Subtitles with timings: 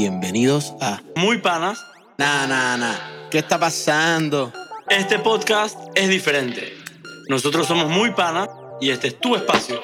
[0.00, 1.84] Bienvenidos a Muy Panas.
[2.18, 2.94] Nah, nah, nah.
[3.32, 4.52] ¿Qué está pasando?
[4.88, 6.72] Este podcast es diferente.
[7.28, 8.48] Nosotros somos Muy Panas
[8.80, 9.82] y este es tu espacio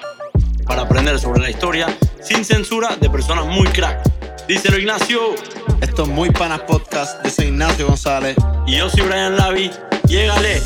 [0.68, 1.88] para aprender sobre la historia
[2.22, 4.02] sin censura de personas muy crack.
[4.46, 5.34] Díselo Ignacio.
[5.80, 7.20] Esto es Muy Panas Podcast.
[7.24, 8.36] Yo soy Ignacio González.
[8.68, 9.72] Y yo soy Brian Lavi.
[10.06, 10.62] Llégale.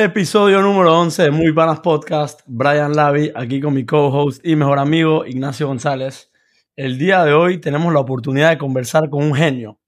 [0.00, 2.42] Episodio número 11 de Muy Panas Podcast.
[2.46, 6.30] Brian Lavi, aquí con mi co-host y mejor amigo Ignacio González.
[6.76, 9.80] El día de hoy tenemos la oportunidad de conversar con un genio,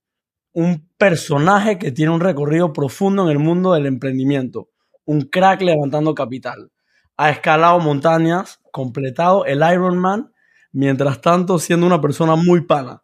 [0.51, 4.67] un personaje que tiene un recorrido profundo en el mundo del emprendimiento,
[5.05, 6.73] un crack levantando capital.
[7.15, 10.33] Ha escalado montañas, completado el Ironman,
[10.73, 13.01] mientras tanto siendo una persona muy pana.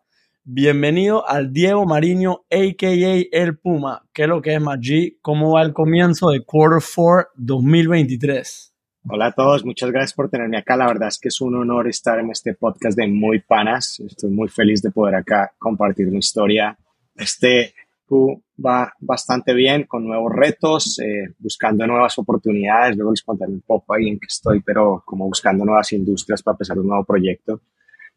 [0.49, 3.25] Bienvenido al Diego Mariño, a.k.a.
[3.33, 4.07] El Puma.
[4.13, 5.17] ¿Qué es lo que es Maggi?
[5.21, 8.73] ¿Cómo va el comienzo de Quarter 4 2023?
[9.09, 10.77] Hola a todos, muchas gracias por tenerme acá.
[10.77, 13.99] La verdad es que es un honor estar en este podcast de Muy Panas.
[13.99, 16.77] Estoy muy feliz de poder acá compartir mi historia.
[17.13, 17.73] Este
[18.05, 22.95] Q va bastante bien, con nuevos retos, eh, buscando nuevas oportunidades.
[22.95, 26.53] Luego les contaré un poco ahí en que estoy, pero como buscando nuevas industrias para
[26.53, 27.63] empezar un nuevo proyecto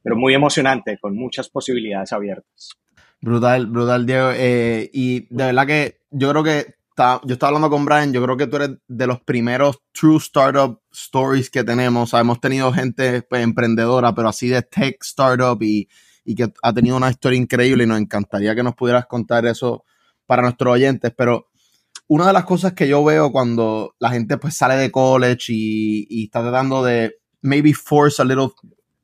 [0.03, 2.71] pero muy emocionante, con muchas posibilidades abiertas.
[3.21, 4.31] Brutal, brutal, Diego.
[4.35, 6.75] Eh, y de verdad que yo creo que
[7.25, 10.81] yo estaba hablando con Brian, yo creo que tú eres de los primeros true startup
[10.93, 12.13] stories que tenemos.
[12.13, 15.89] hemos tenido gente pues, emprendedora, pero así de tech startup y,
[16.25, 19.85] y, que ha tenido una historia increíble y nos encantaría que nos pudieras contar eso
[20.27, 21.13] para nuestros oyentes.
[21.17, 21.49] Pero
[22.09, 26.25] una de las cosas que yo veo cuando la gente pues sale de college y
[26.25, 28.51] está tratando de maybe force a little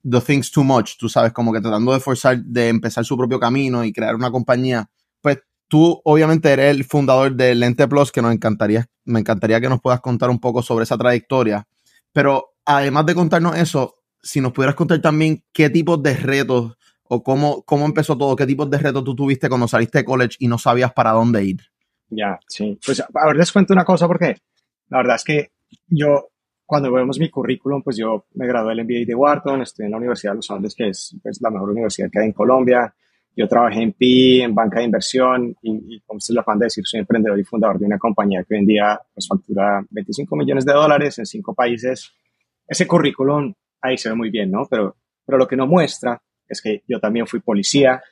[0.09, 3.41] the things too much, tú sabes, como que tratando de forzar, de empezar su propio
[3.41, 4.89] camino y crear una compañía,
[5.21, 9.69] pues tú obviamente eres el fundador de Lente Plus, que nos encantaría, me encantaría que
[9.69, 11.67] nos puedas contar un poco sobre esa trayectoria,
[12.13, 17.23] pero además de contarnos eso, si nos pudieras contar también qué tipos de retos o
[17.23, 20.49] cómo, cómo empezó todo, qué tipos de retos tú tuviste cuando saliste de college y
[20.49, 21.61] no sabías para dónde ir.
[22.09, 22.79] Ya, sí.
[22.85, 24.37] Pues a ver, les cuento una cosa porque
[24.89, 25.53] la verdad es que
[25.89, 26.29] yo
[26.67, 29.99] cuando vemos mi currículum, pues yo me gradué del MBA de Wharton, estudié en la
[29.99, 32.93] Universidad de los Andes, que es pues, la mejor universidad que hay en Colombia.
[33.37, 36.85] Yo trabajé en PI, en banca de inversión y, como ustedes lo acaban de decir,
[36.85, 40.65] soy emprendedor y fundador de una compañía que hoy en día pues, factura 25 millones
[40.65, 42.11] de dólares en cinco países.
[42.67, 44.67] Ese currículum ahí se ve muy bien, ¿no?
[44.69, 48.03] Pero, pero lo que no muestra es que yo también fui policía,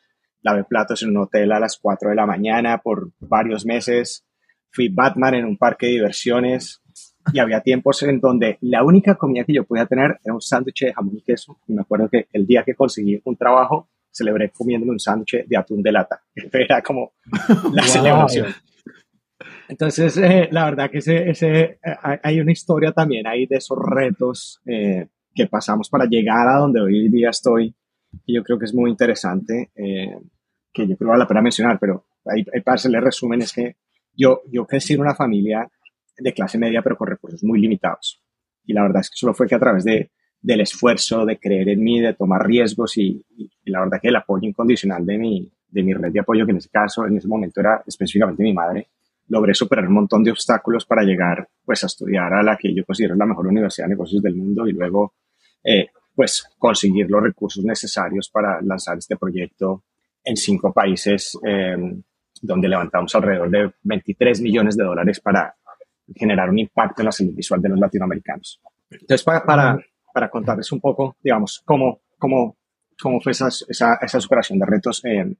[0.42, 4.24] lavé platos en un hotel a las 4 de la mañana por varios meses,
[4.70, 6.83] fui Batman en un parque de diversiones,
[7.32, 10.84] y había tiempos en donde la única comida que yo podía tener era un sándwich
[10.84, 11.58] de jamón y queso.
[11.66, 15.56] Y me acuerdo que el día que conseguí un trabajo, celebré comiéndome un sándwich de
[15.56, 16.22] atún de lata.
[16.52, 17.12] Era como
[17.72, 18.46] la celebración.
[19.68, 21.78] Entonces, eh, la verdad que ese, ese, eh,
[22.22, 26.80] hay una historia también ahí de esos retos eh, que pasamos para llegar a donde
[26.80, 27.74] hoy día estoy.
[28.26, 31.78] Y yo creo que es muy interesante, que yo creo que vale la pena mencionar,
[31.80, 33.74] pero ahí, ahí para hacerle resumen es que
[34.16, 35.68] yo, yo crecí en una familia
[36.16, 38.22] de clase media, pero con recursos muy limitados.
[38.64, 40.10] Y la verdad es que solo fue que a través de,
[40.40, 43.24] del esfuerzo, de creer en mí, de tomar riesgos y,
[43.64, 46.58] la verdad que el apoyo incondicional de mi, de mi red de apoyo, que en
[46.58, 48.88] ese caso, en ese momento era específicamente mi madre,
[49.28, 52.84] logré superar un montón de obstáculos para llegar pues a estudiar a la que yo
[52.84, 55.14] considero la mejor universidad de negocios del mundo y luego
[55.62, 59.84] eh, pues conseguir los recursos necesarios para lanzar este proyecto
[60.22, 61.76] en cinco países eh,
[62.42, 65.54] donde levantamos alrededor de 23 millones de dólares para
[66.14, 68.60] generar un impacto en la salud visual de los latinoamericanos.
[68.90, 69.78] Entonces, para, para,
[70.12, 72.56] para contarles un poco, digamos, cómo, cómo,
[73.00, 75.34] cómo fue esa, esa, esa superación de retos, eh,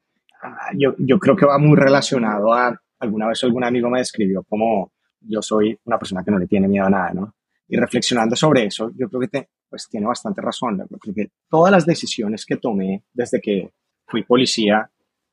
[0.76, 4.92] yo, yo creo que va muy relacionado a, alguna vez algún amigo me describió como
[5.20, 7.34] yo soy una persona que no le tiene miedo a nada, ¿no?
[7.66, 10.76] Y reflexionando sobre eso, yo creo que te, pues, tiene bastante razón.
[10.76, 10.86] ¿no?
[10.86, 13.72] Porque todas las decisiones que tomé desde que
[14.06, 14.90] fui policía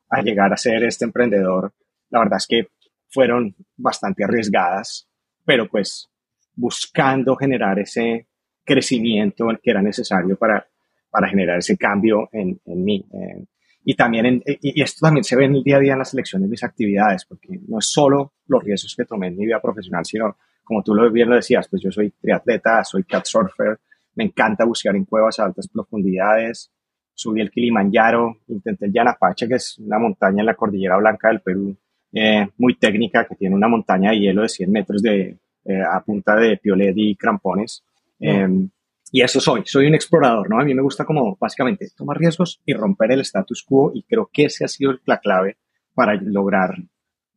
[0.09, 1.73] a llegar a ser este emprendedor,
[2.09, 2.67] la verdad es que
[3.09, 5.07] fueron bastante arriesgadas
[5.45, 6.09] pero pues
[6.55, 8.27] buscando generar ese
[8.63, 10.67] crecimiento que era necesario para,
[11.09, 13.05] para generar ese cambio en, en mí.
[13.13, 13.45] Eh,
[13.83, 16.41] y también, y esto también se ve en el día a día en la selección
[16.43, 20.05] de mis actividades, porque no es solo los riesgos que tomé en mi vida profesional,
[20.05, 23.79] sino, como tú bien lo decías, pues yo soy triatleta, soy surfer,
[24.15, 26.71] me encanta buscar en cuevas a altas profundidades,
[27.13, 31.41] subí el Kilimanjaro, intenté el Yanapache, que es una montaña en la Cordillera Blanca del
[31.41, 31.75] Perú,
[32.13, 36.01] eh, muy técnica que tiene una montaña de hielo de 100 metros de, eh, a
[36.03, 37.83] punta de piolet y crampones.
[38.19, 38.69] Em,
[39.11, 40.59] y eso soy, soy un explorador, ¿no?
[40.59, 44.29] A mí me gusta como básicamente tomar riesgos y romper el status quo y creo
[44.31, 45.57] que esa ha sido la clave
[45.93, 46.75] para lograr,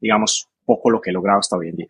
[0.01, 1.89] digamos, poco lo que he logrado hasta hoy en día.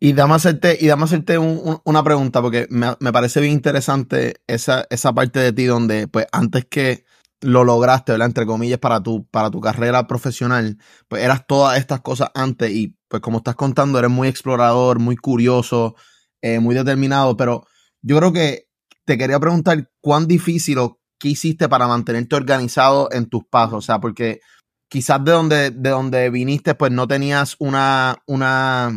[0.00, 4.84] Y dame hacerte, y dame hacerte una pregunta, porque me, me, parece bien interesante esa,
[4.90, 7.04] esa parte de ti donde, pues, antes que
[7.42, 8.28] lo lograste, ¿verdad?
[8.28, 10.78] Entre comillas, para tu, para tu carrera profesional,
[11.08, 15.16] pues eras todas estas cosas antes y, pues, como estás contando, eres muy explorador, muy
[15.16, 15.94] curioso,
[16.40, 17.66] eh, muy determinado, pero
[18.00, 18.68] yo creo que
[19.04, 23.82] te quería preguntar cuán difícil o qué hiciste para mantenerte organizado en tus pasos, o
[23.82, 24.40] sea, porque
[24.88, 28.90] quizás de donde, de donde viniste, pues no tenías una, una,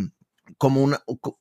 [0.57, 0.95] como, un,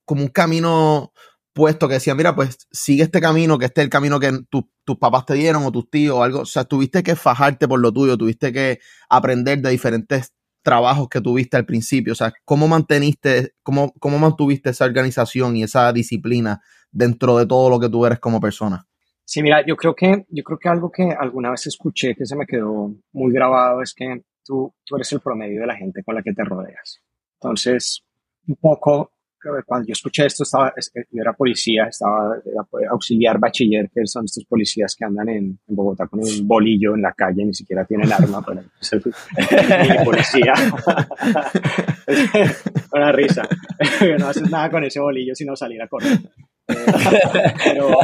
[0.05, 1.12] como un camino
[1.55, 4.99] puesto que decía, mira, pues sigue este camino, que este es el camino que tus
[4.99, 6.41] papás te dieron o tus tíos o algo.
[6.41, 11.21] O sea, tuviste que fajarte por lo tuyo, tuviste que aprender de diferentes trabajos que
[11.21, 12.12] tuviste al principio.
[12.12, 16.61] O sea, ¿cómo manteniste, cómo, cómo mantuviste esa organización y esa disciplina
[16.91, 18.87] dentro de todo lo que tú eres como persona?
[19.25, 22.37] Sí, mira, yo creo que, yo creo que algo que alguna vez escuché que se
[22.37, 26.15] me quedó muy grabado es que tú, tú eres el promedio de la gente con
[26.15, 27.00] la que te rodeas.
[27.41, 28.05] Entonces,
[28.47, 29.13] un poco,
[29.67, 32.37] cuando yo escuché esto, estaba, eh, yo era policía, estaba
[32.91, 37.12] auxiliar bachiller, que son estos policías que andan en, Bogotá con un bolillo en la
[37.12, 39.02] calle, ni siquiera tienen arma, pero ser
[40.05, 40.55] policía.
[42.93, 43.49] Una risa.
[44.19, 46.19] no haces nada con ese bolillo sino salir a correr.
[46.69, 46.75] Eh,
[47.64, 47.99] pero,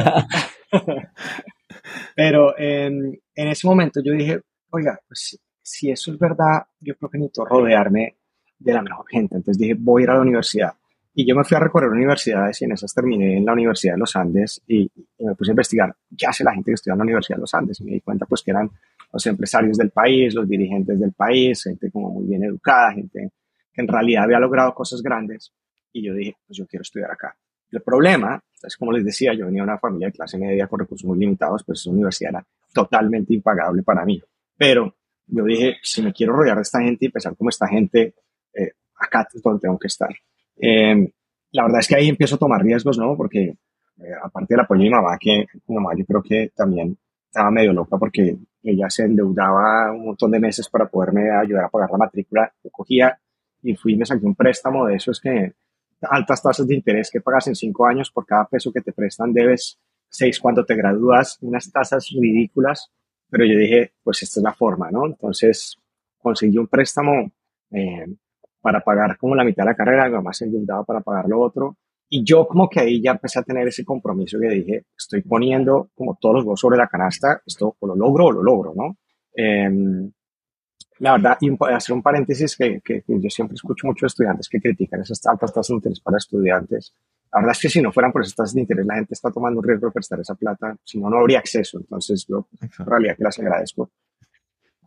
[2.15, 7.09] pero en, en, ese momento yo dije, oiga, pues si eso es verdad, yo creo
[7.09, 8.17] que necesito rodearme
[8.59, 9.35] de la mejor gente.
[9.35, 10.73] Entonces dije, voy a ir a la universidad.
[11.13, 13.99] Y yo me fui a recorrer universidades y en esas terminé en la Universidad de
[13.99, 17.03] los Andes y, me puse a investigar qué hace la gente que estudia en la
[17.03, 17.79] Universidad de los Andes.
[17.81, 18.69] Y me di cuenta pues que eran
[19.11, 23.31] los empresarios del país, los dirigentes del país, gente como muy bien educada, gente
[23.73, 25.53] que en realidad había logrado cosas grandes.
[25.91, 27.35] Y yo dije, pues yo quiero estudiar acá.
[27.71, 30.79] El problema, es como les decía, yo venía de una familia de clase media con
[30.79, 34.21] recursos muy limitados, pues esa universidad era totalmente impagable para mí.
[34.57, 34.95] Pero
[35.27, 38.13] yo dije, si me quiero rodear de esta gente y empezar como esta gente,
[38.53, 40.09] eh, acá es donde tengo que estar.
[40.61, 41.11] Eh,
[41.51, 43.17] la verdad es que ahí empiezo a tomar riesgos, ¿no?
[43.17, 43.41] Porque
[43.97, 47.49] eh, aparte del apoyo de mi mamá, que mi mamá yo creo que también estaba
[47.49, 51.89] medio loca porque ella se endeudaba un montón de meses para poderme ayudar a pagar
[51.91, 52.53] la matrícula.
[52.63, 53.19] Yo cogía
[53.63, 55.53] y fui y me saqué un préstamo de eso, es que
[56.01, 59.33] altas tasas de interés que pagas en cinco años por cada peso que te prestan,
[59.33, 59.79] debes
[60.09, 62.91] seis cuando te gradúas, unas tasas ridículas,
[63.29, 65.05] pero yo dije, pues esta es la forma, ¿no?
[65.05, 65.77] Entonces
[66.17, 67.31] conseguí un préstamo
[67.71, 68.07] eh,
[68.61, 71.39] para pagar como la mitad de la carrera, mi mamá se endeudaba para pagar lo
[71.41, 71.77] otro.
[72.09, 75.89] Y yo como que ahí ya empecé a tener ese compromiso que dije, estoy poniendo
[75.95, 78.97] como todos los huevos sobre la canasta, esto o lo logro o lo logro, ¿no?
[79.33, 79.69] Eh,
[81.01, 85.01] la verdad, y hacer un paréntesis que, que, yo siempre escucho muchos estudiantes que critican
[85.01, 86.93] esas altas tasas de interés para estudiantes.
[87.33, 89.31] La verdad es que si no fueran por esas tasas de interés, la gente está
[89.31, 91.79] tomando un riesgo de prestar esa plata, si no, no habría acceso.
[91.79, 93.89] Entonces, yo en realidad que las agradezco.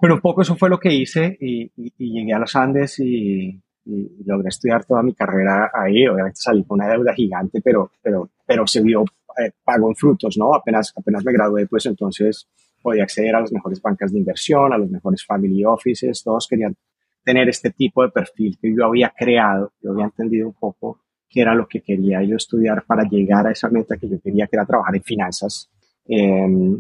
[0.01, 3.01] Pero un poco eso fue lo que hice y, y, y llegué a los Andes
[3.01, 6.07] y, y, logré estudiar toda mi carrera ahí.
[6.07, 9.05] Obviamente salí con una deuda gigante, pero, pero, pero se vio,
[9.39, 10.55] eh, pago en frutos, ¿no?
[10.55, 12.49] Apenas, apenas me gradué, pues entonces
[12.83, 16.77] podía acceder a las mejores bancas de inversión, a los mejores family offices, todos querían
[17.25, 21.41] tener este tipo de perfil que yo había creado, yo había entendido un poco qué
[21.41, 24.57] era lo que quería yo estudiar para llegar a esa meta que yo quería, que
[24.57, 25.71] era trabajar en finanzas.
[26.07, 26.77] Eh,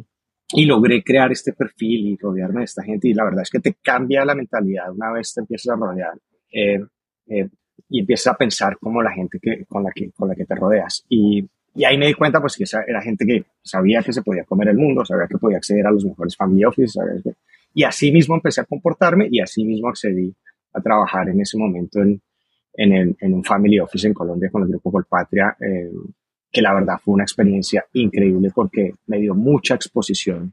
[0.53, 3.09] y logré crear este perfil y rodearme de esta gente.
[3.09, 6.13] Y la verdad es que te cambia la mentalidad una vez te empiezas a rodear.
[6.53, 6.85] Eh,
[7.27, 7.49] eh,
[7.89, 10.55] y empiezas a pensar como la gente que, con, la que, con la que te
[10.55, 11.05] rodeas.
[11.09, 14.23] Y, y ahí me di cuenta pues que esa era gente que sabía que se
[14.23, 16.99] podía comer el mundo, sabía que podía acceder a los mejores family offices,
[17.75, 20.35] y así mismo empecé a comportarme y así mismo accedí
[20.73, 22.21] a trabajar en ese momento en,
[22.75, 25.91] en, el, en un family office en Colombia con el grupo Colpatria, eh,
[26.51, 30.53] que la verdad fue una experiencia increíble porque me dio mucha exposición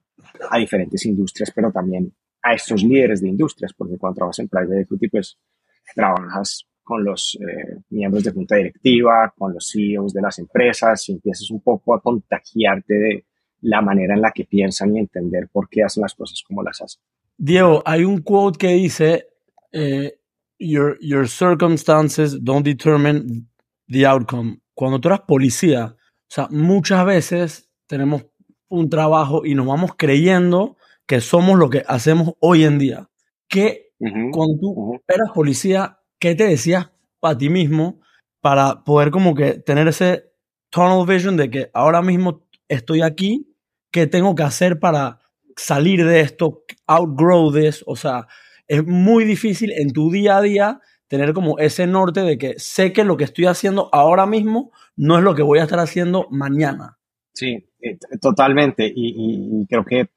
[0.50, 4.81] a diferentes industrias, pero también a estos líderes de industrias, porque cuando trabajas en private
[4.81, 5.38] equity, pues
[5.93, 11.13] trabajas con los eh, miembros de junta directiva, con los CEOs de las empresas y
[11.13, 13.25] empiezas un poco a contagiarte de
[13.62, 16.81] la manera en la que piensan y entender por qué hacen las cosas como las
[16.81, 17.01] hacen.
[17.38, 19.27] Diego, hay un quote que dice,
[19.71, 20.19] eh,
[20.60, 23.48] your, your circumstances don't determine
[23.88, 24.60] the outcome.
[24.74, 28.25] Cuando tú eres policía, o sea, muchas veces tenemos
[28.67, 33.10] un trabajo y nos vamos creyendo que somos lo que hacemos hoy en día.
[33.48, 33.90] ¿Qué
[34.31, 38.01] cuando tú eras policía, ¿qué te decías para ti mismo
[38.39, 40.31] para poder como que tener ese
[40.72, 43.55] tunnel vision de que ahora mismo estoy aquí,
[43.91, 45.20] qué tengo que hacer para
[45.55, 47.84] salir de esto, outgrow this?
[47.86, 48.27] O sea,
[48.67, 52.93] es muy difícil en tu día a día tener como ese norte de que sé
[52.93, 56.27] que lo que estoy haciendo ahora mismo no es lo que voy a estar haciendo
[56.31, 56.98] mañana.
[57.34, 58.91] Sí, eh, totalmente.
[58.96, 60.10] y creo que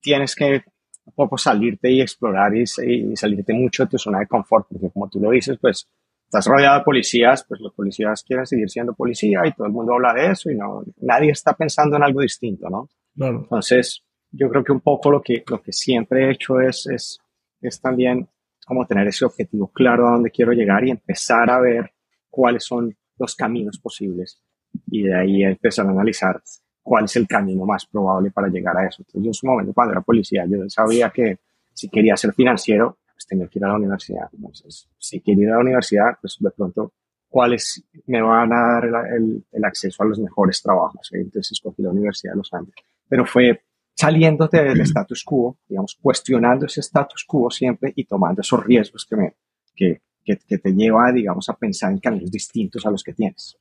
[0.00, 0.62] tienes que
[1.04, 4.90] un poco salirte y explorar y, y, salirte mucho de tu zona de confort, porque
[4.90, 5.88] como tú lo dices, pues
[6.24, 9.94] estás rodeado de policías, pues los policías quieren seguir siendo policía y todo el mundo
[9.94, 12.88] habla de eso y no, nadie está pensando en algo distinto, ¿no?
[13.14, 13.40] Claro.
[13.42, 17.18] Entonces, yo creo que un poco lo que, lo que siempre he hecho es, es,
[17.60, 18.28] es también
[18.66, 21.92] como tener ese objetivo claro a dónde quiero llegar y empezar a ver
[22.30, 24.42] cuáles son los caminos posibles
[24.86, 26.42] y de ahí empezar a analizar
[26.84, 28.98] cuál es el camino más probable para llegar a eso.
[29.00, 31.38] Entonces, yo en su momento, cuando era policía, yo sabía que
[31.72, 34.28] si quería ser financiero, pues tenía que ir a la universidad.
[34.32, 36.92] Entonces, si quería ir a la universidad, pues de pronto,
[37.28, 38.84] ¿cuáles me van a dar
[39.16, 41.10] el, el, acceso a los mejores trabajos?
[41.12, 42.74] Entonces, escogí la Universidad de los Andes.
[43.08, 43.62] Pero fue
[43.94, 49.16] saliéndote del status quo, digamos, cuestionando ese status quo siempre y tomando esos riesgos que,
[49.16, 49.34] me,
[49.74, 53.56] que, que, que te lleva, digamos, a pensar en caminos distintos a los que tienes.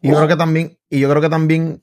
[0.00, 1.82] Y yo creo que también, y yo creo que también,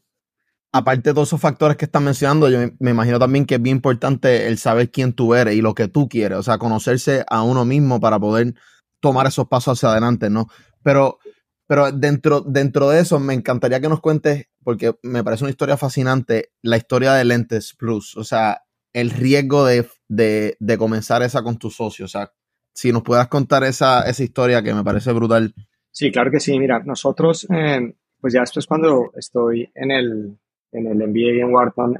[0.71, 3.77] aparte de todos esos factores que estás mencionando, yo me, imagino también que es bien
[3.77, 7.41] importante el saber quién tú eres y lo que tú quieres, o sea, conocerse a
[7.41, 8.53] uno mismo para poder
[8.99, 10.47] tomar esos pasos hacia adelante, ¿no?
[10.83, 11.19] Pero,
[11.67, 15.77] pero dentro, dentro de eso me encantaría que nos cuentes, porque me parece una historia
[15.77, 21.57] fascinante, la historia de Lentes Plus, o sea, el riesgo de, de, comenzar esa con
[21.57, 22.31] tu socio, o sea,
[22.73, 25.53] si nos puedas contar esa, esa historia que me parece brutal.
[25.91, 26.57] Sí, claro que sí.
[26.57, 30.38] Mira, nosotros, eh, pues ya después cuando estoy en el,
[30.71, 31.97] en el MBA en Wharton,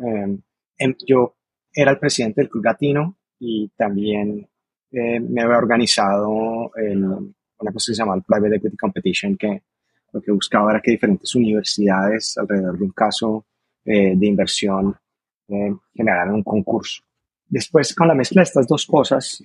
[0.78, 1.36] eh, yo
[1.74, 4.48] era el presidente del Club Latino y también
[4.92, 9.64] eh, me había organizado el, una cosa que se llama el Private Equity Competition, que
[10.12, 13.46] lo que buscaba era que diferentes universidades alrededor de un caso
[13.86, 14.96] eh, de inversión
[15.96, 17.02] generaran un concurso.
[17.48, 19.44] Después, con la mezcla de estas dos cosas,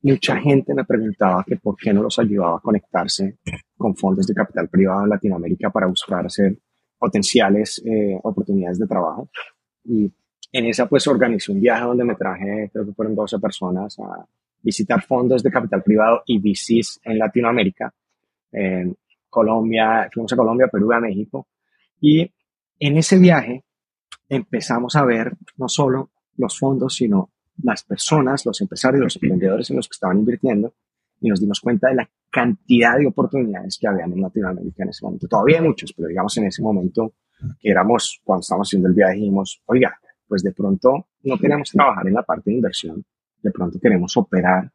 [0.00, 3.36] mucha gente me preguntaba que por qué no los ayudaba a conectarse
[3.76, 6.56] con fondos de capital privado en Latinoamérica para buscar hacer
[7.00, 9.28] potenciales eh, oportunidades de trabajo.
[9.84, 10.12] Y
[10.52, 14.26] en esa pues organizé un viaje donde me traje, creo que fueron 12 personas a
[14.62, 17.92] visitar fondos de capital privado y VCs en Latinoamérica,
[18.52, 18.94] en
[19.30, 21.48] Colombia, fuimos a Colombia, Perú, a México.
[22.00, 22.30] Y
[22.78, 23.64] en ese viaje
[24.28, 27.30] empezamos a ver no solo los fondos, sino
[27.62, 30.74] las personas, los empresarios, los emprendedores en los que estaban invirtiendo
[31.20, 35.04] y nos dimos cuenta de la cantidad de oportunidades que habían en Latinoamérica en ese
[35.04, 35.26] momento.
[35.28, 37.14] Todavía hay muchos, pero digamos en ese momento
[37.58, 42.06] que éramos, cuando estábamos haciendo el viaje, dijimos, oiga, pues de pronto no queremos trabajar
[42.06, 43.04] en la parte de inversión,
[43.42, 44.70] de pronto queremos operar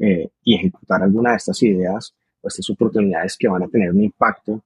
[0.00, 4.02] eh, y ejecutar alguna de estas ideas o estas oportunidades que van a tener un
[4.02, 4.64] impacto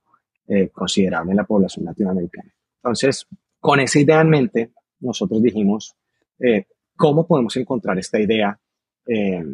[0.48, 2.52] eh, considerable en la población latinoamericana.
[2.82, 3.26] Entonces,
[3.60, 5.94] con esa idea en mente, nosotros dijimos,
[6.38, 8.58] eh, ¿cómo podemos encontrar esta idea
[9.06, 9.44] eh,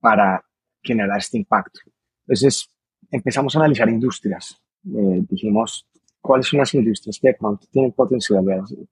[0.00, 0.42] para
[0.82, 1.80] generar este impacto?
[2.28, 2.68] Entonces,
[3.10, 4.60] empezamos a analizar industrias.
[4.84, 5.88] Eh, dijimos,
[6.20, 8.44] ¿cuáles son las industrias que pronto tienen potencial,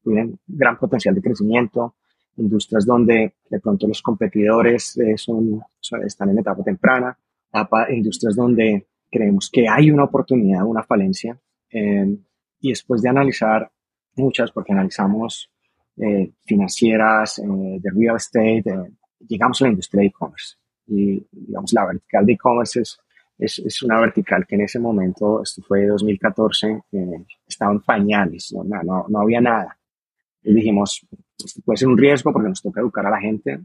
[0.03, 1.97] tienen gran potencial de crecimiento?
[2.39, 7.19] Industrias donde de pronto los competidores eh, son, son, están en etapa temprana,
[7.91, 11.39] industrias donde creemos que hay una oportunidad, una falencia.
[11.71, 12.19] Eh,
[12.61, 13.71] y después de analizar
[14.17, 15.51] muchas, porque analizamos
[15.99, 18.93] eh, financieras, eh, de real estate, eh,
[19.27, 20.57] llegamos a la industria de e-commerce.
[20.87, 22.99] Y, digamos, la vertical de e-commerce es,
[23.39, 26.83] es, es, una vertical que en ese momento, esto fue 2014,
[27.47, 29.79] estaba en pañales, no, no, no había nada.
[30.43, 31.07] Y dijimos,
[31.39, 33.61] esto puede ser un riesgo porque nos toca educar a la gente,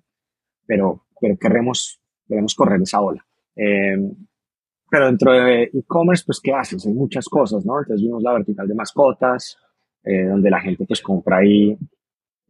[0.66, 3.26] pero, pero queremos, queremos correr esa ola.
[3.56, 6.86] pero dentro de e-commerce, pues, ¿qué haces?
[6.86, 7.80] Hay muchas cosas, ¿no?
[7.80, 9.58] Entonces vimos la vertical de mascotas,
[10.04, 11.78] donde la gente pues compra ahí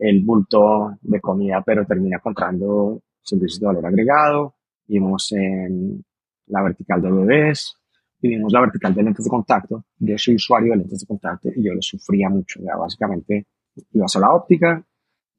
[0.01, 4.55] el bulto de comida, pero termina comprando servicios de valor agregado.
[4.87, 6.03] Vimos en
[6.51, 7.75] la vertical de bebés
[8.21, 9.85] y vimos la vertical de lentes de contacto.
[9.97, 12.59] Yo soy usuario de lentes de contacto y yo lo sufría mucho.
[12.61, 13.47] Ya básicamente
[13.93, 14.83] ibas a la óptica,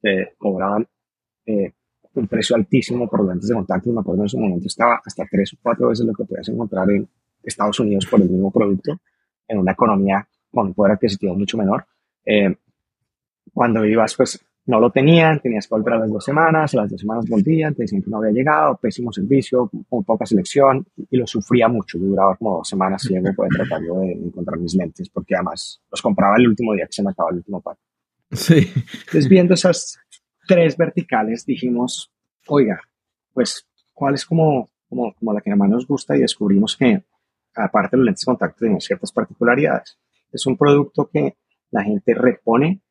[0.01, 0.87] te cobraban
[1.45, 1.71] eh,
[2.15, 3.91] un precio altísimo por lentes de contacto.
[3.91, 6.89] Me acuerdo en ese momento estaba hasta tres o cuatro veces lo que podías encontrar
[6.91, 7.07] en
[7.41, 8.99] Estados Unidos por el mismo producto,
[9.47, 11.85] en una economía con un poder adquisitivo mucho menor.
[12.25, 12.55] Eh,
[13.53, 16.89] cuando ibas, pues no lo tenían, tenías que volver a las dos semanas, a las
[16.89, 21.17] dos semanas volvían, te decían que no había llegado, pésimo servicio, con poca selección, y
[21.17, 21.97] lo sufría mucho.
[21.97, 26.01] Yo duraba como dos semanas ciego poder tratando de encontrar mis lentes, porque además los
[26.01, 27.77] compraba el último día que se me acababa el último par.
[28.31, 28.71] Sí.
[28.75, 29.99] Entonces, viendo esas
[30.47, 32.11] tres verticales, dijimos,
[32.47, 32.79] oiga,
[33.33, 36.15] pues, ¿cuál es como, como, como la que más nos gusta?
[36.15, 37.03] Y descubrimos que,
[37.53, 39.99] aparte de los lentes de contacto, tienen ciertas particularidades.
[40.31, 41.35] Es un producto que
[41.69, 42.81] la gente repone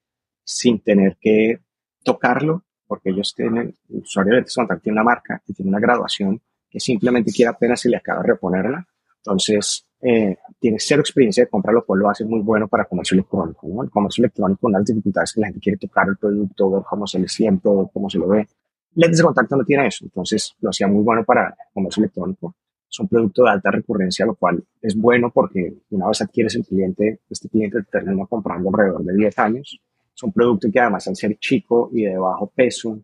[0.44, 1.60] sin tener que
[2.02, 6.40] tocarlo, porque ellos tienen, el usuario de contacto tiene una marca y tiene una graduación
[6.68, 8.86] que simplemente quiere apenas si le acaba de reponerla.
[9.18, 13.68] Entonces, eh, tiene cero experiencia de comprarlo, pues lo hace muy bueno para comercio electrónico.
[13.68, 13.84] ¿no?
[13.84, 16.82] El comercio electrónico, una de las dificultades que la gente quiere tocar el producto, ver
[16.88, 18.48] cómo se le siente, cómo se lo ve.
[18.94, 22.54] Lentes de contacto no tiene eso, entonces lo hacía muy bueno para comercio electrónico.
[22.90, 26.66] Es un producto de alta recurrencia, lo cual es bueno porque una vez adquieres el
[26.66, 29.80] cliente, este cliente te termina comprando alrededor de 10 años.
[30.14, 33.00] Es un producto que además al ser chico y de bajo peso,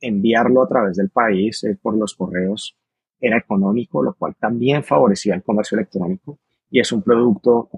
[0.00, 2.76] enviarlo a través del país eh, por los correos
[3.18, 6.38] era económico, lo cual también favorecía el comercio electrónico
[6.70, 7.70] y es un producto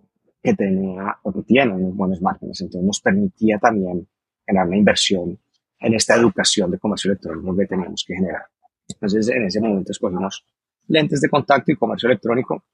[0.42, 4.06] que tenía o que tiene unos buenos márgenes, entonces nos permitía también
[4.46, 5.38] generar una inversión
[5.80, 8.42] en esta educación de comercio electrónico que teníamos que generar.
[8.88, 10.44] Entonces, en ese momento escogimos
[10.88, 12.64] lentes de contacto y comercio electrónico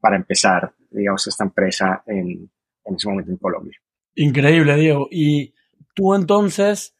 [0.00, 2.50] para empezar, digamos, esta empresa en,
[2.84, 3.78] en ese momento en Colombia.
[4.18, 5.06] Increíble, Diego.
[5.12, 5.54] Y
[5.94, 6.96] tú entonces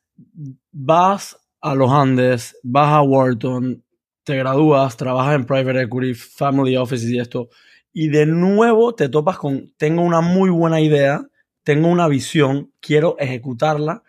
[0.71, 3.83] vas a los Andes, vas a Wharton,
[4.23, 7.49] te gradúas, trabajas en private equity, family office y esto,
[7.93, 11.27] y de nuevo te topas con, tengo una muy buena idea,
[11.65, 14.05] tengo una visión, quiero ejecutarla,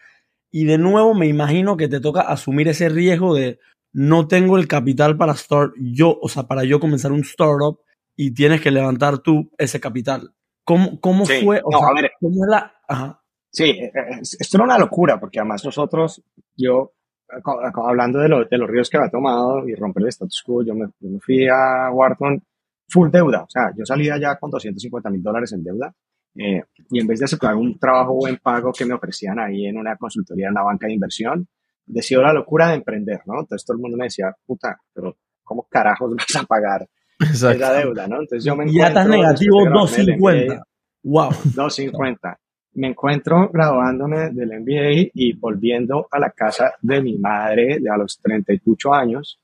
[0.52, 3.60] y de nuevo me imagino que te toca asumir ese riesgo de
[3.94, 7.80] no tengo el capital para start yo, o sea, para yo comenzar un startup
[8.16, 10.34] y tienes que levantar tú ese capital.
[10.70, 11.60] ¿Cómo, cómo fue?
[11.64, 12.72] O sea, ¿cómo es la...
[12.88, 13.20] Ajá.
[13.52, 16.22] Sí, eh, eh, esto era una locura, porque además nosotros,
[16.56, 16.94] yo,
[17.74, 20.86] hablando de, de los ríos que había tomado y romper el status quo, yo me,
[21.00, 22.44] yo me fui a Wharton
[22.88, 25.92] full deuda, o sea, yo salía ya con 250 mil dólares en deuda
[26.36, 26.62] eh,
[26.92, 29.96] y en vez de aceptar un trabajo buen pago que me ofrecían ahí en una
[29.96, 31.48] consultoría, en una banca de inversión,
[31.84, 33.40] decidió la locura de emprender, ¿no?
[33.40, 36.88] Entonces todo el mundo me decía, puta, pero ¿cómo carajos vas a pagar
[37.20, 38.22] esa deuda, ¿no?
[38.22, 38.82] Entonces yo me encuentro...
[38.82, 40.64] Ya estás negativo 250.
[41.04, 41.30] Wow.
[41.30, 42.40] 250.
[42.74, 47.98] Me encuentro graduándome del MBA y volviendo a la casa de mi madre de a
[47.98, 49.40] los 38 años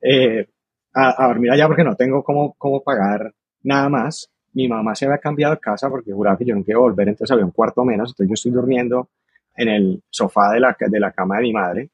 [0.00, 0.48] eh,
[0.94, 3.32] a, a, dormir allá porque no tengo cómo, cómo pagar
[3.62, 6.78] nada más mi mamá se había cambiado de casa porque juraba que yo no quería
[6.78, 9.08] volver, entonces había un cuarto menos, entonces yo estoy durmiendo
[9.54, 11.90] en el sofá de la, de la cama de mi madre,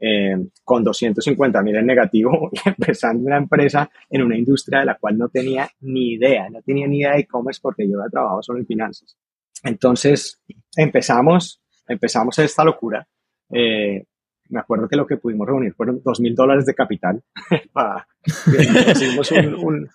[0.00, 4.96] eh, con 250 mil en negativo, y empezando una empresa en una industria de la
[4.96, 8.42] cual no tenía ni idea, no tenía ni idea de e-commerce porque yo había trabajado
[8.42, 9.16] solo en finanzas.
[9.64, 10.40] Entonces
[10.76, 13.08] empezamos, empezamos esta locura.
[13.50, 14.04] Eh,
[14.50, 17.22] me acuerdo que lo que pudimos reunir fueron dos mil dólares de capital.
[18.88, 19.88] Pusimos un,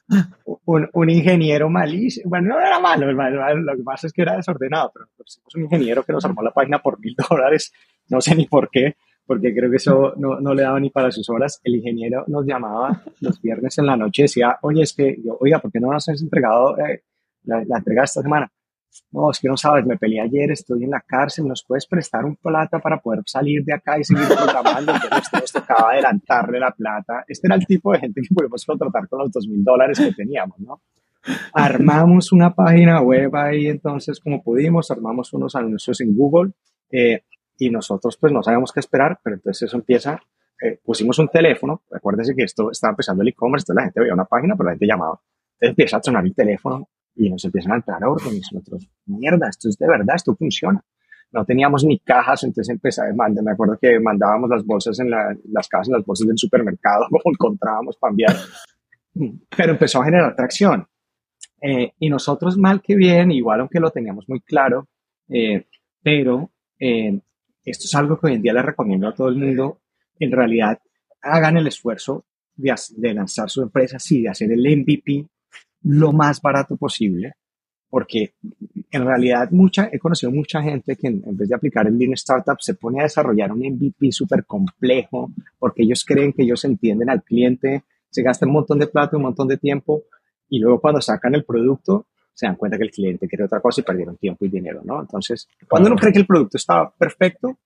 [0.66, 2.30] un, un, ingeniero malísimo.
[2.30, 6.04] Bueno, no era malo, lo que pasa es que era desordenado, pero pusimos un ingeniero
[6.04, 7.74] que nos armó la página por mil dólares.
[8.10, 11.12] No sé ni por qué, porque creo que eso no, no, le daba ni para
[11.12, 11.60] sus horas.
[11.64, 15.60] El ingeniero nos llamaba los viernes en la noche decía, oye, es que, yo, oiga,
[15.60, 17.04] ¿por qué no nos has entregado eh,
[17.44, 18.52] la, la entrega esta semana?
[19.12, 22.26] no, es que no sabes, me peleé ayer, estoy en la cárcel, ¿nos puedes prestar
[22.26, 24.94] un plata para poder salir de acá y seguir programando?
[24.94, 27.24] Entonces nos tocaba adelantarle la plata.
[27.28, 30.14] Este era el tipo de gente que pudimos contratar con los dos mil dólares que
[30.14, 30.82] teníamos, ¿no?
[31.54, 36.52] Armamos una página web ahí, entonces, como pudimos, armamos unos anuncios en Google
[36.92, 37.24] eh,
[37.66, 40.20] y nosotros pues no sabíamos qué esperar, pero entonces eso empieza,
[40.62, 44.14] eh, pusimos un teléfono, acuérdense que esto estaba empezando el e-commerce, entonces la gente veía
[44.14, 45.20] una página, pero la gente llamaba.
[45.54, 48.50] Entonces empieza a sonar el teléfono y nos empiezan a entrar órdenes.
[48.52, 50.84] Nosotros, mierda, esto es de verdad, esto funciona.
[51.32, 55.88] No teníamos ni cajas, entonces empecé, me acuerdo que mandábamos las bolsas en las cajas,
[55.88, 58.36] en las bolsas del supermercado, como encontrábamos para enviar.
[59.56, 60.86] Pero empezó a generar tracción.
[61.62, 64.90] Eh, y nosotros, mal que bien, igual aunque lo teníamos muy claro,
[65.30, 65.66] eh,
[66.04, 67.20] pero eh,
[67.66, 69.82] esto es algo que hoy en día le recomiendo a todo el mundo.
[70.20, 70.80] En realidad,
[71.22, 75.28] hagan el esfuerzo de, de lanzar su empresa, sí, de hacer el MVP,
[75.84, 77.34] lo más barato posible,
[77.90, 78.34] porque
[78.92, 82.58] en realidad mucha, he conocido mucha gente que en, vez de aplicar el Lean Startup
[82.60, 87.24] se pone a desarrollar un MVP súper complejo, porque ellos creen que ellos entienden al
[87.24, 90.04] cliente, se gastan un montón de plata, un montón de tiempo,
[90.50, 93.82] y luego cuando sacan el producto se dan cuenta que el cliente quiere otra cosa
[93.82, 95.02] y perdieron tiempo y dinero, ¿no?
[95.02, 97.58] Entonces, cuando uno cree que el producto está perfecto,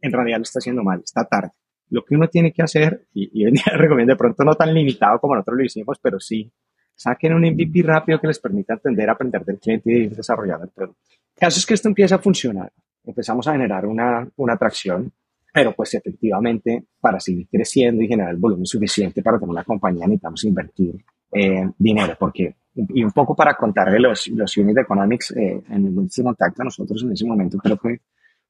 [0.00, 1.50] en realidad lo está haciendo mal, está tarde.
[1.90, 4.72] Lo que uno tiene que hacer, y, y hoy día recomiendo de pronto no tan
[4.72, 6.50] limitado como nosotros lo hicimos, pero sí
[6.96, 10.70] Saquen un MVP rápido que les permita entender, aprender del cliente y ir desarrollando el
[10.70, 11.00] producto.
[11.34, 12.72] El caso es que esto empieza a funcionar.
[13.04, 15.12] Empezamos a generar una, una atracción,
[15.52, 20.06] pero pues efectivamente para seguir creciendo y generar el volumen suficiente para tener una compañía
[20.06, 25.62] necesitamos invertir eh, dinero, porque y un poco para contarle los, los unit economics eh,
[25.68, 28.00] en el de contacto, nosotros en ese momento creo que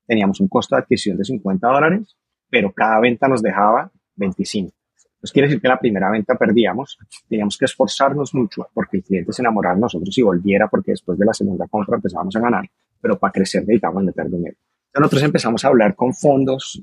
[0.07, 2.17] teníamos un costo de adquisición de 50 dólares,
[2.49, 4.73] pero cada venta nos dejaba 25.
[5.21, 9.33] Pues quiere decir que la primera venta perdíamos, teníamos que esforzarnos mucho porque el cliente
[9.33, 12.65] se enamorara de nosotros y volviera porque después de la segunda compra empezábamos a ganar,
[13.01, 14.57] pero para crecer necesitábamos meter dinero.
[14.89, 16.83] Entonces nosotros empezamos a hablar con fondos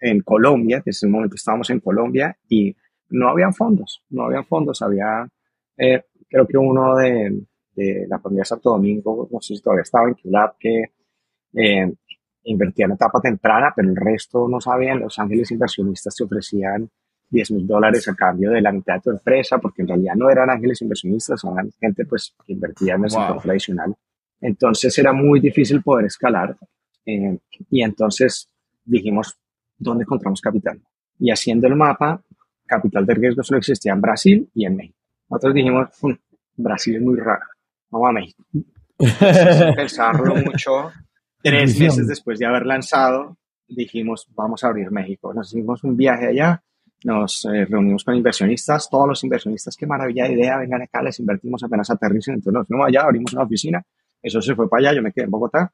[0.00, 2.74] en Colombia, en ese momento estábamos en Colombia y
[3.10, 5.28] no habían fondos, no había fondos, había,
[5.76, 7.42] eh, creo que uno de,
[7.74, 10.82] de, la familia Santo Domingo, no sé si todavía estaba en QLab, que
[11.54, 11.92] eh,
[12.44, 16.90] invertía en etapa temprana, pero el resto no sabían, los ángeles inversionistas te ofrecían
[17.30, 20.28] 10 mil dólares a cambio de la mitad de tu empresa, porque en realidad no
[20.28, 23.94] eran ángeles inversionistas, eran gente pues, que invertía en el sector tradicional.
[24.40, 26.56] Entonces era muy difícil poder escalar.
[27.06, 27.38] Eh,
[27.70, 28.50] y entonces
[28.84, 29.38] dijimos,
[29.78, 30.80] ¿dónde encontramos capital?
[31.18, 32.22] Y haciendo el mapa,
[32.66, 34.98] capital de riesgo solo existía en Brasil y en México.
[35.32, 36.12] Nosotros dijimos, hmm,
[36.56, 37.46] Brasil es muy raro,
[37.90, 38.44] vamos a México.
[39.76, 40.92] Pensarlo mucho,
[41.42, 45.32] tres meses después de haber lanzado, dijimos, vamos a abrir México.
[45.32, 46.62] Nos hicimos un viaje allá,
[47.04, 51.18] nos eh, reunimos con inversionistas, todos los inversionistas, qué maravilla de idea, vengan acá, les
[51.18, 53.82] invertimos apenas aterricen, entonces nos fuimos allá, abrimos una oficina,
[54.22, 55.72] eso se fue para allá, yo me quedé en Bogotá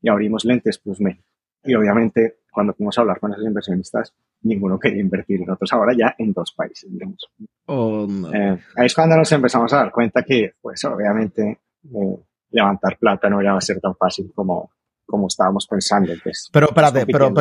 [0.00, 1.26] y abrimos Lentes Plus México.
[1.64, 5.40] Y obviamente, cuando fuimos a hablar con esos inversionistas, ninguno quería invertir.
[5.40, 7.30] Nosotros ahora ya en dos países, digamos.
[7.66, 12.16] Oh, eh, ahí es cuando nos empezamos a dar cuenta que, pues, obviamente, eh,
[12.50, 14.70] levantar plata no iba a ser tan fácil como,
[15.06, 16.12] como estábamos pensando.
[16.22, 17.32] Pues, pero espérate, pero,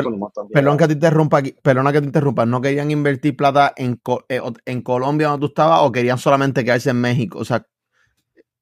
[0.52, 4.42] perdón que te interrumpa aquí, perdona que te interrumpa, ¿no querían invertir plata en, eh,
[4.66, 7.40] en Colombia donde tú estabas o querían solamente quedarse en México?
[7.40, 7.66] O sea,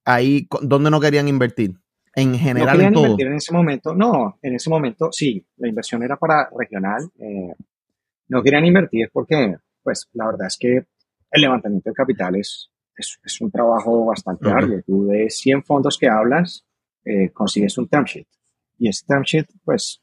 [0.05, 1.75] ahí, ¿dónde no querían invertir?
[2.17, 3.03] En general, no en todo.
[3.03, 7.03] invertir en ese momento, no, en ese momento sí, la inversión era para regional.
[7.19, 7.53] Eh,
[8.29, 10.77] no querían invertir porque, pues, la verdad es que
[11.29, 14.81] el levantamiento de capital es, es, un trabajo bastante arduo.
[14.83, 16.65] Tú de 100 fondos que hablas,
[17.05, 18.25] eh, consigues un term sheet.
[18.79, 20.01] Y ese term sheet, pues,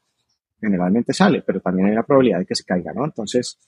[0.61, 3.03] generalmente sale, pero también hay la probabilidad de que se caiga, ¿no?
[3.03, 3.59] Entonces,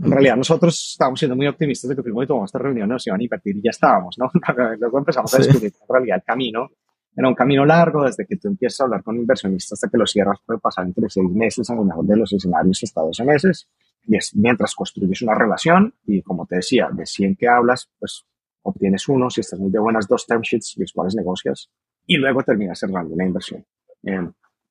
[0.00, 3.18] en realidad nosotros estábamos siendo muy optimistas de que primero tomamos esta reunión nos iban
[3.18, 4.30] a invertir y ya estábamos, ¿no?
[4.78, 6.70] Luego empezamos a descubrir en realidad el camino
[7.16, 10.06] era un camino largo, desde que tú empiezas a hablar con inversionistas hasta que lo
[10.06, 13.68] cierras puede pasar entre seis meses, en lo mejor de los escenarios hasta 12 meses.
[14.04, 18.24] Y es mientras construyes una relación y como te decía, de 100 que hablas, pues
[18.62, 21.70] obtienes uno, si estás muy de buenas, dos term sheets, los cuales negocias
[22.06, 23.64] y luego terminas cerrando la inversión.
[24.04, 24.28] Eh,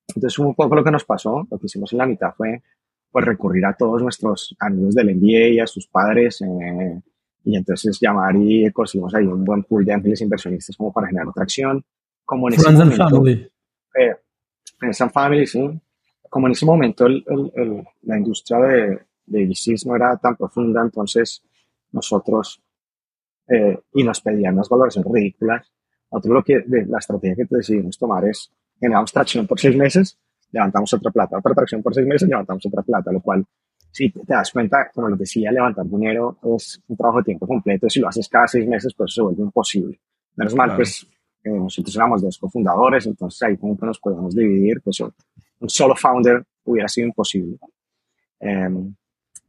[0.07, 2.61] entonces, un poco lo que nos pasó, lo que hicimos en la mitad fue
[3.11, 7.01] pues recurrir a todos nuestros amigos del MBA y a sus padres eh,
[7.45, 11.29] y entonces llamar y conseguimos ahí un buen pool de ángeles inversionistas como para generar
[11.29, 11.83] atracción.
[12.25, 13.51] Como en ese Friends momento, and Family.
[13.95, 14.15] Eh,
[14.77, 15.81] Friends and Family, sí.
[16.29, 17.23] Como en ese momento el,
[17.55, 21.43] el, la industria de, de VCs no era tan profunda, entonces
[21.91, 22.61] nosotros,
[23.47, 25.71] eh, y nos pedían unas valoraciones ridículas,
[26.11, 30.17] nosotros lo que, de, la estrategia que decidimos tomar es generamos tracción por seis meses,
[30.51, 33.45] levantamos otra plata, otra tracción por seis meses, levantamos otra plata, lo cual,
[33.91, 37.89] si te das cuenta, como les decía, levantar dinero es un trabajo de tiempo completo,
[37.89, 39.99] si lo haces cada seis meses, pues se vuelve imposible.
[40.35, 41.07] Menos mal, pues
[41.45, 45.95] eh, nosotros éramos dos cofundadores, entonces ahí como que nos podemos dividir, pues un solo
[45.95, 47.57] founder hubiera sido imposible.
[48.39, 48.93] Um,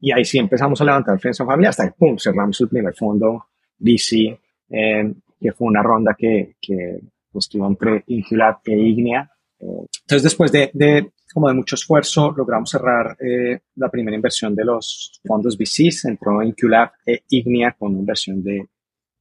[0.00, 2.94] y ahí sí empezamos a levantar Friends and Family hasta que, pum, cerramos el primer
[2.94, 3.46] fondo,
[3.78, 4.38] DC,
[4.70, 7.00] eh, que fue una ronda que, que
[7.32, 9.30] pues, entre Inculab e Ignea.
[9.59, 14.54] Eh, entonces, después de, de, como de mucho esfuerzo, logramos cerrar eh, la primera inversión
[14.54, 16.04] de los fondos VCs.
[16.06, 18.68] Entró Inculab e Ignea con una inversión de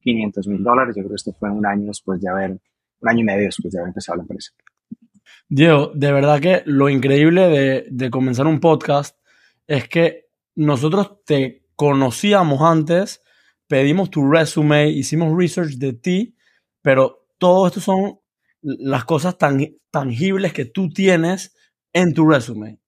[0.06, 0.94] 500 mil dólares.
[0.96, 3.72] Yo creo que esto fue un año después de haber, un año y medio después
[3.72, 4.52] de haber empezado la empresa.
[5.48, 9.18] Diego, de verdad que lo increíble de, de comenzar un podcast
[9.66, 13.22] es que nosotros te conocíamos antes,
[13.66, 16.36] pedimos tu resume, hicimos research de ti,
[16.82, 18.20] pero todo esto son
[18.62, 21.54] las cosas tan tangibles que tú tienes
[21.92, 22.80] en tu resume.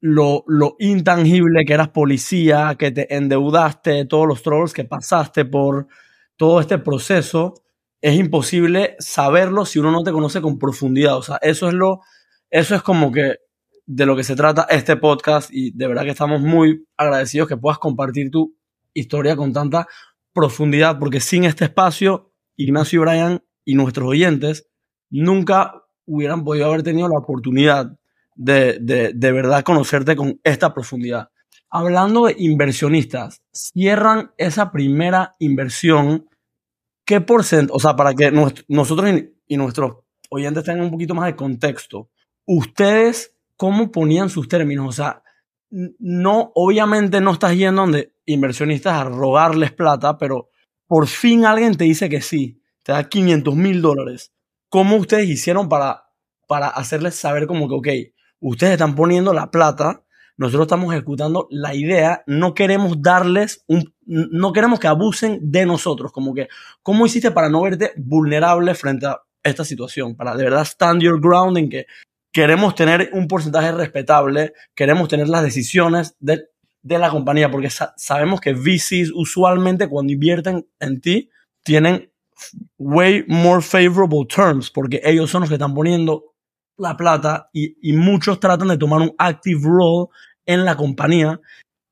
[0.00, 5.86] Lo, lo intangible que eras policía, que te endeudaste, todos los trolls que pasaste por
[6.36, 7.54] todo este proceso,
[8.00, 11.16] es imposible saberlo si uno no te conoce con profundidad.
[11.16, 12.00] O sea, eso es lo,
[12.50, 13.36] eso es como que
[13.86, 17.56] de lo que se trata este podcast y de verdad que estamos muy agradecidos que
[17.56, 18.54] puedas compartir tu
[18.92, 19.86] historia con tanta
[20.32, 24.68] profundidad, porque sin este espacio, Ignacio y Brian y nuestros oyentes
[25.10, 27.96] nunca hubieran podido haber tenido la oportunidad
[28.34, 31.28] de, de, de verdad conocerte con esta profundidad.
[31.70, 36.28] Hablando de inversionistas, cierran esa primera inversión,
[37.04, 37.76] ¿qué porcentaje?
[37.76, 38.30] O sea, para que
[38.68, 39.10] nosotros
[39.46, 39.96] y nuestros
[40.30, 42.10] oyentes tengan un poquito más de contexto,
[42.46, 44.88] ustedes, ¿cómo ponían sus términos?
[44.88, 45.22] O sea,
[45.70, 50.50] no, obviamente no estás yendo donde inversionistas a rogarles plata, pero
[50.86, 54.32] por fin alguien te dice que sí, te da 500 mil dólares.
[54.68, 56.04] ¿Cómo ustedes hicieron para,
[56.46, 60.03] para hacerles saber como que, ok, ustedes están poniendo la plata,
[60.36, 66.12] nosotros estamos ejecutando la idea, no queremos darles un, no queremos que abusen de nosotros,
[66.12, 66.48] como que,
[66.82, 70.16] ¿cómo hiciste para no verte vulnerable frente a esta situación?
[70.16, 71.86] Para de verdad stand your ground en que
[72.32, 76.48] queremos tener un porcentaje respetable, queremos tener las decisiones de,
[76.82, 81.30] de la compañía, porque sa sabemos que VCs usualmente cuando invierten en ti
[81.62, 82.10] tienen
[82.76, 86.33] way more favorable terms, porque ellos son los que están poniendo
[86.76, 90.08] la plata y, y muchos tratan de tomar un active role
[90.46, 91.40] en la compañía.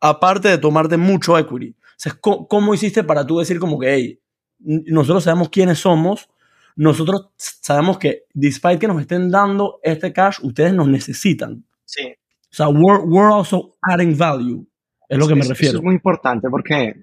[0.02, 1.70] aparte de tomarte mucho equity.
[1.70, 4.20] O sea, ¿cómo, cómo hiciste para tú decir como que, hey,
[4.58, 6.28] nosotros sabemos quiénes somos,
[6.74, 11.64] nosotros sabemos que, despite que nos estén dando este cash, ustedes nos necesitan.
[11.84, 12.14] Sí.
[12.50, 14.66] O sea, we're, we're also adding value,
[15.08, 15.70] es lo que me refiero.
[15.74, 16.96] Eso es muy importante porque,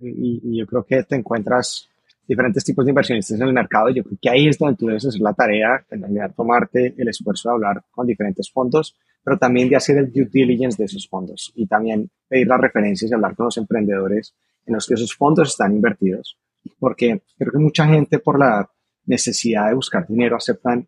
[0.00, 1.88] y, y yo creo que te encuentras
[2.26, 3.90] diferentes tipos de inversionistas en el mercado.
[3.90, 7.08] Yo creo que ahí es donde tú debes hacer la tarea, en realidad tomarte el
[7.08, 11.08] esfuerzo de hablar con diferentes fondos, pero también de hacer el due diligence de esos
[11.08, 14.34] fondos y también pedir las referencias y hablar con los emprendedores
[14.64, 16.38] en los que esos fondos están invertidos.
[16.78, 18.68] Porque creo que mucha gente por la
[19.06, 20.86] necesidad de buscar dinero aceptan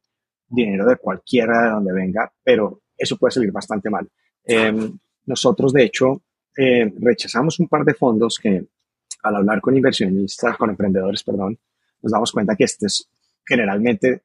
[0.48, 4.08] dinero de cualquiera de donde venga, pero eso puede salir bastante mal.
[4.44, 6.22] Em, nosotros, de hecho,
[6.56, 8.64] eh, rechazamos un par de fondos que
[9.22, 11.58] al hablar con inversionistas, con emprendedores, perdón,
[12.02, 13.08] nos damos cuenta que estos
[13.44, 14.22] generalmente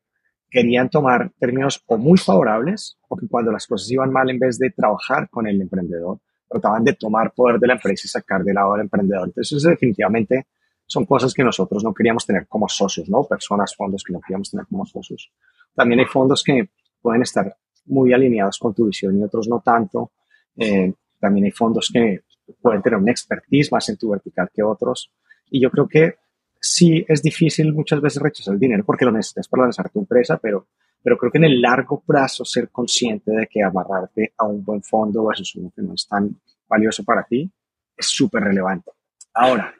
[0.50, 4.60] querían tomar términos o muy favorables o que cuando las cosas iban mal, en vez
[4.60, 8.54] de trabajar con el emprendedor, trataban de tomar poder de la empresa y sacar del
[8.54, 9.28] lado del emprendedor.
[9.30, 10.46] Entonces, definitivamente
[10.86, 13.24] son cosas que nosotros no queríamos tener como socios, ¿no?
[13.24, 15.32] Personas, fondos que no queríamos tener como socios.
[15.74, 16.70] También hay fondos que
[17.02, 20.12] pueden estar muy alineados con tu visión y otros no tanto.
[20.56, 22.22] Eh, también hay fondos que
[22.62, 25.12] pueden tener una expertise más en tu vertical que otros.
[25.50, 26.16] Y yo creo que
[26.60, 30.38] sí es difícil muchas veces rechazar el dinero porque lo necesitas para lanzar tu empresa,
[30.38, 30.68] pero,
[31.02, 34.82] pero creo que en el largo plazo ser consciente de que amarrarte a un buen
[34.82, 36.36] fondo versus uno que no es tan
[36.68, 37.52] valioso para ti
[37.96, 38.92] es súper relevante.
[39.34, 39.74] Ahora,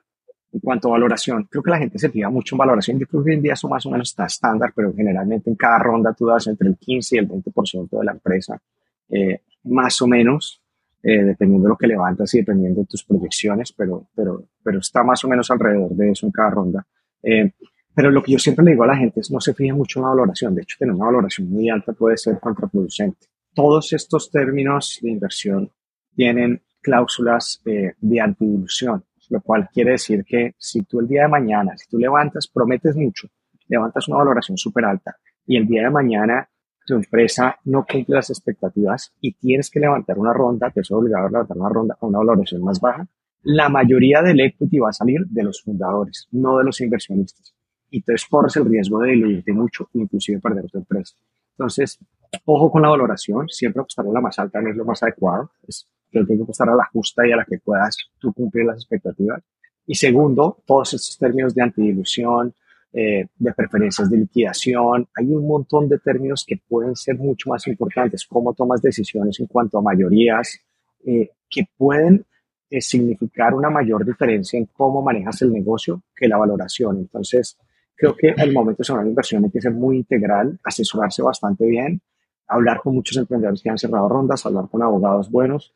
[0.52, 3.00] en cuanto a valoración, creo que la gente se fija mucho en valoración.
[3.00, 5.56] Yo creo que hoy en día eso más o menos está estándar, pero generalmente en
[5.56, 8.62] cada ronda tú das entre el 15 y el 20% de la empresa,
[9.10, 10.63] eh, más o menos,
[11.04, 15.04] eh, dependiendo de lo que levantas y dependiendo de tus proyecciones, pero, pero, pero está
[15.04, 16.88] más o menos alrededor de eso en cada ronda.
[17.22, 17.52] Eh,
[17.94, 20.00] pero lo que yo siempre le digo a la gente es no se fije mucho
[20.00, 20.56] en la valoración.
[20.56, 23.28] De hecho, tener una valoración muy alta puede ser contraproducente.
[23.54, 25.70] Todos estos términos de inversión
[26.16, 31.28] tienen cláusulas eh, de antidilución, lo cual quiere decir que si tú el día de
[31.28, 33.28] mañana, si tú levantas, prometes mucho,
[33.68, 36.50] levantas una valoración súper alta y el día de mañana
[36.86, 41.28] tu empresa no cumple las expectativas y tienes que levantar una ronda, te es obligado
[41.28, 43.08] a levantar una ronda a una valoración más baja,
[43.44, 47.54] la mayoría del equity va a salir de los fundadores, no de los inversionistas.
[47.90, 51.16] Y entonces corres el riesgo de diluirte mucho, inclusive perder tu empresa.
[51.52, 52.00] Entonces,
[52.46, 55.52] ojo con la valoración, siempre apostar a la más alta no es lo más adecuado,
[55.68, 58.34] es, creo que hay que apostar a la justa y a la que puedas tú
[58.34, 59.44] cumplir las expectativas.
[59.86, 62.54] Y segundo, todos estos términos de antidilución,
[62.96, 67.66] eh, de preferencias de liquidación, hay un montón de términos que pueden ser mucho más
[67.68, 70.60] importantes, cómo tomas decisiones en cuanto a mayorías,
[71.04, 72.24] eh, que pueden
[72.70, 76.98] eh, significar una mayor diferencia en cómo manejas el negocio que la valoración.
[77.00, 77.58] Entonces,
[77.96, 81.66] creo que al momento de hacer una inversión hay que ser muy integral, asesorarse bastante
[81.66, 82.00] bien,
[82.48, 85.74] hablar con muchos emprendedores que han cerrado rondas, hablar con abogados buenos,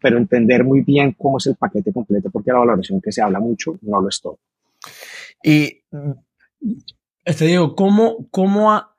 [0.00, 3.40] pero entender muy bien cómo es el paquete completo, porque la valoración que se habla
[3.40, 4.38] mucho no lo es todo.
[5.42, 5.82] Y
[7.24, 8.96] Este digo, ¿cómo, ¿cómo ha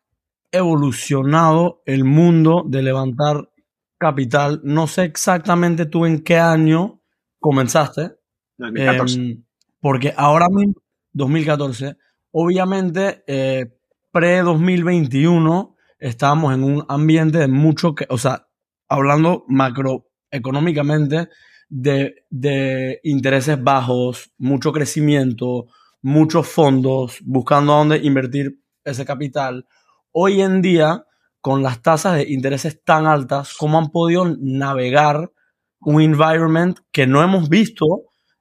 [0.52, 3.50] evolucionado el mundo de levantar
[3.98, 4.62] capital?
[4.64, 7.02] No sé exactamente tú en qué año
[7.40, 8.12] comenzaste,
[8.58, 9.20] 2014.
[9.20, 9.44] em,
[9.80, 10.76] porque ahora mismo,
[11.14, 11.98] 2014,
[12.32, 13.78] obviamente, eh,
[14.12, 18.48] pre-2021, estábamos en un ambiente de mucho, que, o sea,
[18.88, 21.30] hablando macroeconómicamente,
[21.70, 25.68] de, de intereses bajos, mucho crecimiento,
[26.02, 29.68] muchos fondos buscando a dónde invertir ese capital.
[30.12, 31.06] Hoy en día,
[31.40, 35.32] con las tasas de intereses tan altas, ¿cómo han podido navegar
[35.80, 37.86] un environment que no hemos visto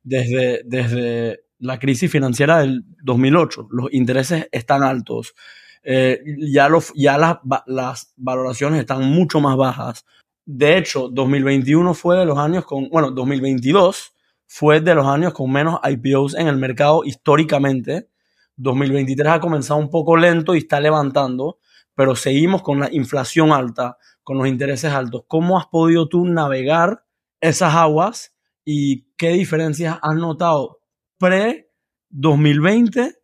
[0.03, 3.69] desde, desde la crisis financiera del 2008?
[3.71, 5.35] Los intereses están altos.
[5.83, 6.21] Eh,
[6.53, 10.05] ya los, ya las, las valoraciones están mucho más bajas.
[10.45, 14.15] De hecho, 2021 fue de los años con, bueno, 2022
[14.53, 18.11] fue de los años con menos IPOs en el mercado históricamente.
[18.57, 21.61] 2023 ha comenzado un poco lento y está levantando,
[21.95, 25.23] pero seguimos con la inflación alta, con los intereses altos.
[25.29, 27.05] ¿Cómo has podido tú navegar
[27.41, 28.35] esas aguas
[28.65, 30.81] y qué diferencias has notado
[31.19, 33.19] pre-2020,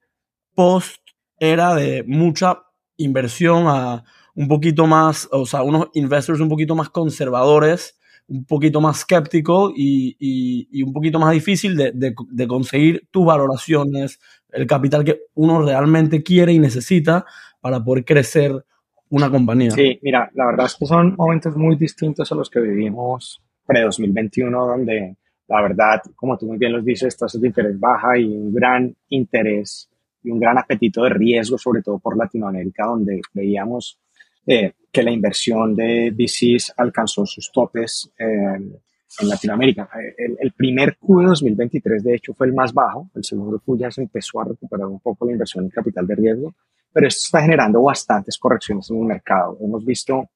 [0.55, 1.01] post
[1.41, 2.63] era de mucha
[2.99, 4.05] inversión a
[4.37, 7.96] un poquito más, o sea, unos investors un poquito más conservadores,
[8.29, 13.07] un poquito más skeptical y, y- y un poquito más difícil de, de- de conseguir
[13.11, 14.19] tus valoraciones,
[14.51, 17.25] el capital que uno realmente quiere y necesita
[17.61, 18.65] para poder crecer
[19.11, 19.71] una compañía.
[19.71, 24.67] Sí, mira, la verdad es que son momentos muy distintos a los que vivimos pre-2021,
[24.67, 25.17] donde
[25.49, 28.95] la verdad, como tú muy bien los dices, tasas de interés baja y un gran
[29.11, 29.89] interés
[30.25, 33.99] y un gran apetito de riesgo, sobre todo por Latinoamérica, donde veíamos
[34.47, 38.11] eh, que la inversión de VCs alcanzó sus topes.
[38.19, 38.81] eh,
[39.21, 39.89] en Latinoamérica.
[40.19, 43.11] El, el, primer Q de 2023, de hecho, fue el más bajo.
[43.15, 46.15] El segundo Q ya se empezó a recuperar un poco la inversión en capital de
[46.15, 46.55] riesgo,
[46.93, 49.57] pero esto está generando bastantes correcciones en el mercado.
[49.61, 50.29] Hemos visto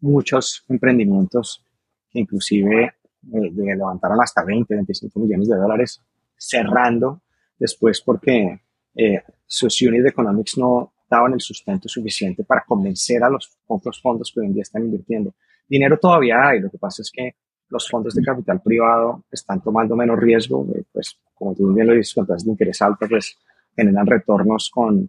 [0.00, 1.64] muchos emprendimientos
[2.10, 6.00] que inclusive eh, levantaron hasta 20, 25 millones de dólares
[6.36, 7.20] cerrando
[7.58, 8.60] después porque
[8.94, 14.30] eh, sus unit economics no daban el sustento suficiente para convencer a los otros fondos
[14.32, 15.34] que hoy en día están invirtiendo.
[15.68, 17.34] Dinero todavía hay, lo que pasa es que
[17.68, 21.94] los fondos de capital privado están tomando menos riesgo, eh, pues como tú bien lo
[21.94, 23.38] dices, con tasas de interés altas, pues
[23.76, 25.08] generan retornos con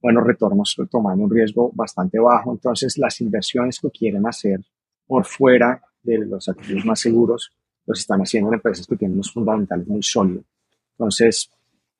[0.00, 2.52] buenos retornos tomando un riesgo bastante bajo.
[2.52, 4.60] Entonces, las inversiones que quieren hacer
[5.06, 7.50] por fuera de los activos más seguros,
[7.86, 10.44] los están haciendo en empresas que tienen unos fundamentales muy sólidos.
[10.92, 11.50] Entonces,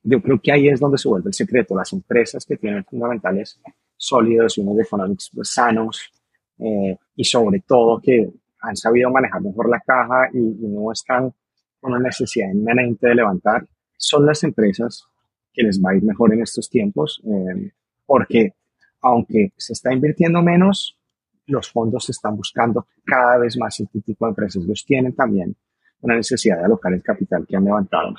[0.05, 1.75] yo creo que ahí es donde se vuelve el secreto.
[1.75, 3.59] Las empresas que tienen fundamentales
[3.97, 6.12] sólidos y unos economics pues, sanos
[6.59, 11.33] eh, y sobre todo que han sabido manejar mejor la caja y, no están
[11.81, 15.07] con una necesidad inminente de levantar, son las empresas
[15.53, 17.73] que les va a ir mejor en estos tiempos, eh,
[18.07, 18.55] porque
[19.03, 20.99] aunque se está invirtiendo menos,
[21.47, 24.64] los fondos están buscando cada vez más este tipo de empresas.
[24.64, 25.55] Ellos tienen también
[26.01, 28.14] una necesidad de alocar el capital que han levantado.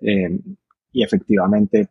[0.00, 0.38] Eh,
[0.96, 1.90] y efectivamente,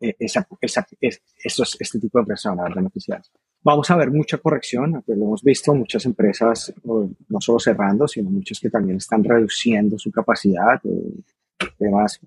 [0.00, 3.30] eh, esa, esa, estos, este tipo de empresas van a beneficiadas.
[3.62, 8.30] Vamos a ver mucha corrección, pues lo hemos visto, muchas empresas no solo cerrando, sino
[8.30, 10.80] muchas que también están reduciendo su capacidad.
[11.78, 12.18] Además,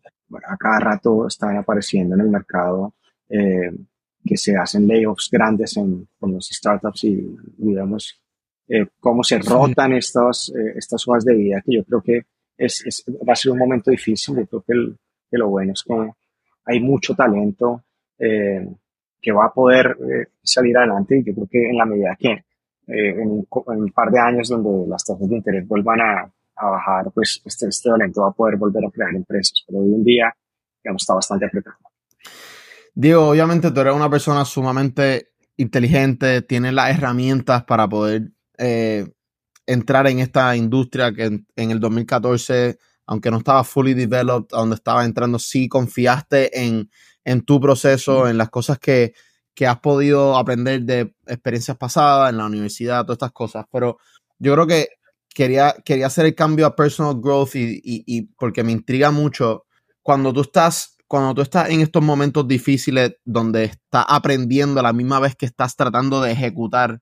[0.48, 2.94] a cada rato están apareciendo en el mercado
[3.28, 3.72] eh,
[4.24, 8.22] que se hacen layoffs grandes en, con los startups y, vemos
[8.68, 12.22] eh, cómo se rotan estos, eh, estas hojas de vida, que yo creo que
[12.56, 14.36] es, es, va a ser un momento difícil.
[14.36, 14.98] Yo creo que, el,
[15.32, 15.94] que lo bueno es que
[16.66, 17.84] hay mucho talento
[19.22, 22.32] que va a poder eh, salir adelante y yo creo que en la medida que
[22.32, 27.12] eh, en, un, par de años donde las tasas de interés vuelvan a, a bajar,
[27.14, 29.64] pues este, este talento va a poder volver a crear empresas.
[29.68, 30.34] Pero hoy en día,
[30.84, 31.78] digamos, está bastante apretado.
[32.96, 39.06] Diego, obviamente tú eres una persona sumamente inteligente, tienes las herramientas para poder eh,
[39.68, 42.78] entrar en esta industria que en, en, el 2014,
[43.10, 46.92] aunque no estaba fully developed, donde estaba entrando, sí confiaste en,
[47.26, 49.14] en tu proceso, en las cosas que,
[49.68, 53.66] has podido aprender de experiencias pasadas, en la universidad, todas estas cosas.
[53.70, 53.98] Pero
[54.38, 54.88] yo creo que
[55.28, 59.66] quería, quería hacer el cambio a personal growth y, porque me intriga mucho
[60.02, 64.94] cuando tú estás cuando tú estás en estos momentos difíciles donde estás aprendiendo a la
[64.94, 67.02] misma vez que estás tratando de ejecutar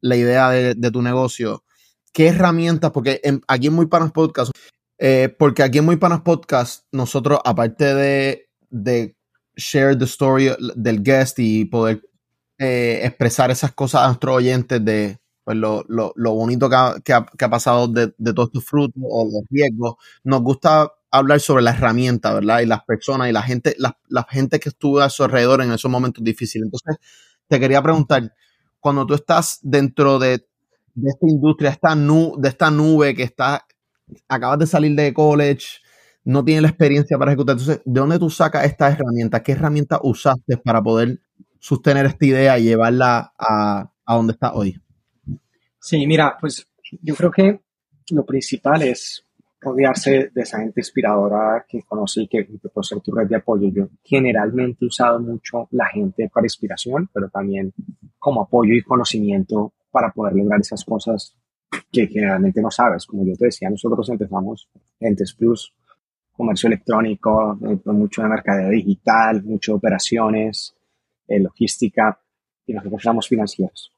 [0.00, 1.62] la idea de, tu negocio,
[2.12, 2.90] ¿qué herramientas?
[2.90, 4.50] Porque aquí en Muy Panas Podcast,
[4.98, 9.16] eh, porque aquí en Muy Panas Podcast, nosotros, aparte de, de
[9.56, 12.02] share the story del guest y poder
[12.58, 16.94] eh, expresar esas cosas a nuestros oyentes de pues, lo, lo, lo, bonito que ha,
[17.02, 19.94] que ha, pasado de, de, todos estos frutos o los riesgos.
[20.22, 22.60] Nos gusta hablar sobre la herramienta, ¿verdad?
[22.60, 25.72] Y las personas y la gente, la, la gente que estuvo a su alrededor en
[25.72, 26.66] esos momentos difíciles.
[26.66, 26.96] Entonces,
[27.48, 28.32] te quería preguntar,
[28.80, 30.46] cuando tú estás dentro de,
[30.94, 33.66] de esta industria, esta nu, de esta nube que está,
[34.28, 35.66] acabas de salir de college,
[36.24, 37.54] no tiene la experiencia para ejecutar.
[37.54, 39.42] Entonces, ¿de dónde tú sacas esta herramienta?
[39.42, 41.20] ¿Qué herramienta usaste para poder
[41.58, 44.80] sostener esta idea y llevarla a, a donde está hoy?
[45.78, 46.66] Sí, mira, pues
[47.02, 47.60] yo creo que
[48.10, 49.24] lo principal es
[49.60, 53.36] rodearse de esa gente inspiradora que conoce y que, que puede ser tu red de
[53.36, 53.68] apoyo.
[53.72, 57.72] Yo generalmente he usado mucho la gente para inspiración, pero también
[58.18, 61.36] como apoyo y conocimiento para poder lograr esas cosas
[61.90, 63.06] que generalmente no sabes.
[63.06, 64.68] Como yo te decía, nosotros empezamos
[65.00, 65.72] Entes Plus
[66.32, 70.74] comercio electrónico, eh, mucho de mercadeo digital, mucho de operaciones,
[71.28, 72.18] eh, logística,
[72.66, 73.92] y nosotros somos financieros.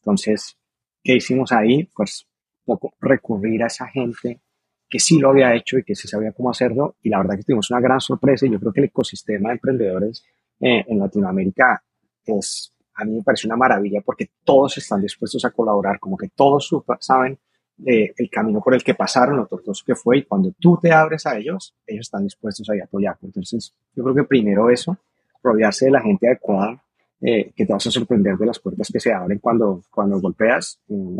[0.00, 0.56] Entonces,
[1.02, 1.88] ¿qué hicimos ahí?
[1.94, 2.26] Pues
[2.64, 4.40] poco recurrir a esa gente
[4.88, 7.42] que sí lo había hecho y que sí sabía cómo hacerlo, y la verdad que
[7.42, 10.24] tuvimos una gran sorpresa, y yo creo que el ecosistema de emprendedores
[10.60, 11.82] eh, en Latinoamérica
[12.24, 16.28] es, a mí me parece una maravilla porque todos están dispuestos a colaborar, como que
[16.28, 17.38] todos saben
[17.84, 21.24] el camino por el que pasaron, lo tortuoso que fue, y cuando tú te abres
[21.26, 23.26] a ellos, ellos están dispuestos a apoyarte.
[23.26, 24.98] Entonces, yo creo que primero eso,
[25.42, 26.82] rodearse de la gente adecuada,
[27.20, 30.78] eh, que te vas a sorprender de las puertas que se abren cuando, cuando golpeas.
[30.86, 31.18] Mm,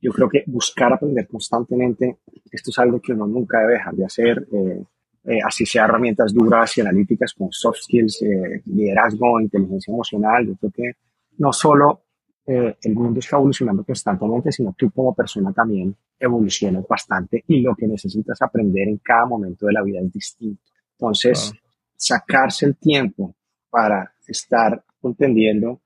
[0.00, 2.18] yo creo que buscar aprender constantemente,
[2.50, 4.82] esto es algo que uno nunca debe dejar de hacer, eh,
[5.24, 8.24] eh, así sea herramientas duras y analíticas como soft skills,
[8.66, 10.46] liderazgo, inteligencia emocional.
[10.46, 10.92] Yo creo que
[11.38, 12.02] no solo
[12.46, 17.74] eh, el mundo está evolucionando constantemente, sino tú como persona también evolucionas bastante y lo
[17.74, 20.62] que necesitas aprender en cada momento de la vida es distinto.
[20.92, 21.52] Entonces,
[21.96, 23.34] sacarse el tiempo
[23.68, 25.80] para estar entendiendo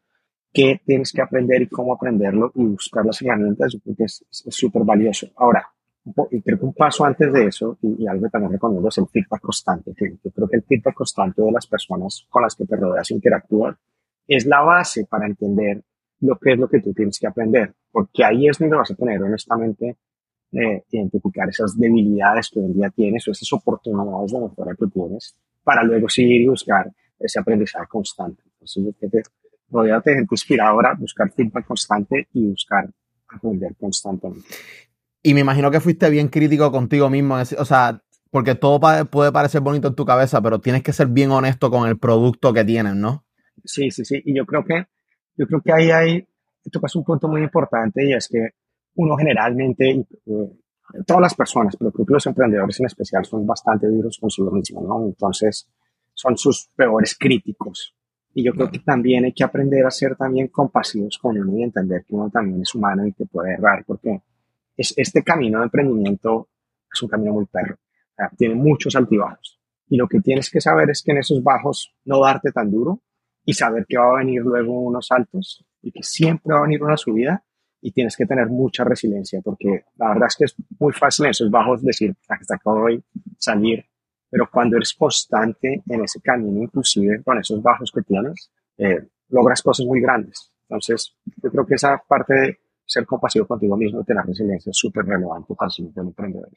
[0.53, 4.25] qué tienes que aprender y cómo aprenderlo y buscar las herramientas, yo creo que es
[4.31, 5.29] súper valioso.
[5.37, 5.67] Ahora,
[6.31, 9.07] y creo que un paso antes de eso, y, algo que también recomiendo, es el
[9.07, 9.93] feedback constante.
[9.99, 13.77] yo creo que el feedback constante de las personas con las que te rodeas interactúas
[14.31, 15.83] es la base para entender
[16.21, 18.95] lo que es lo que tú tienes que aprender, porque ahí es donde vas a
[18.95, 19.97] tener honestamente
[20.53, 24.87] eh, identificar esas debilidades que hoy en día tienes o esas oportunidades de mejora que
[24.87, 28.43] tienes para luego seguir y buscar ese aprendizaje constante.
[28.45, 29.23] Entonces, que
[29.71, 32.89] rodeate de gente inspiradora, buscar feedback constante y buscar
[33.29, 34.49] aprender constantemente.
[35.23, 39.61] Y me imagino que fuiste bien crítico contigo mismo, o sea, porque todo puede parecer
[39.61, 42.95] bonito en tu cabeza, pero tienes que ser bien honesto con el producto que tienes,
[42.95, 43.25] ¿no?
[43.65, 44.23] Sí, sí, sí.
[44.25, 44.87] Y yo creo que,
[45.37, 46.29] yo creo que ahí hay,
[46.65, 48.51] es un punto muy importante y es que
[48.95, 50.51] uno generalmente, eh,
[51.07, 54.51] todas las personas, pero creo que los emprendedores en especial son bastante duros con su
[54.51, 55.07] mismo, ¿no?
[55.07, 55.69] Entonces,
[56.15, 57.95] son sus peores críticos.
[58.35, 61.63] Y yo creo que también hay que aprender a ser también compasivos con uno y
[61.63, 64.23] entender que uno también es humano y que puede errar, porque
[64.77, 66.49] es, este camino de emprendimiento
[66.93, 67.77] es un camino muy perro.
[68.37, 69.59] tiene muchos altibajos.
[69.89, 73.01] Y lo que tienes que saber es que en esos bajos no darte tan duro
[73.51, 76.81] y saber que va a venir luego unos altos y que siempre va a venir
[76.85, 77.43] una subida
[77.83, 81.31] y tienes que tener mucha resiliencia porque la verdad es que es muy fácil en
[81.33, 83.03] esos bajos decir hasta acá voy
[83.39, 83.85] salir.
[84.31, 89.63] Pero cuando eres constante en ese camino inclusive con esos bajos que tienes eh, logras
[89.63, 90.53] cosas muy grandes.
[90.69, 94.77] Entonces yo creo que esa parte de ser compasivo contigo mismo y tener resiliencia es
[94.77, 96.51] súper relevante para el emprendedor.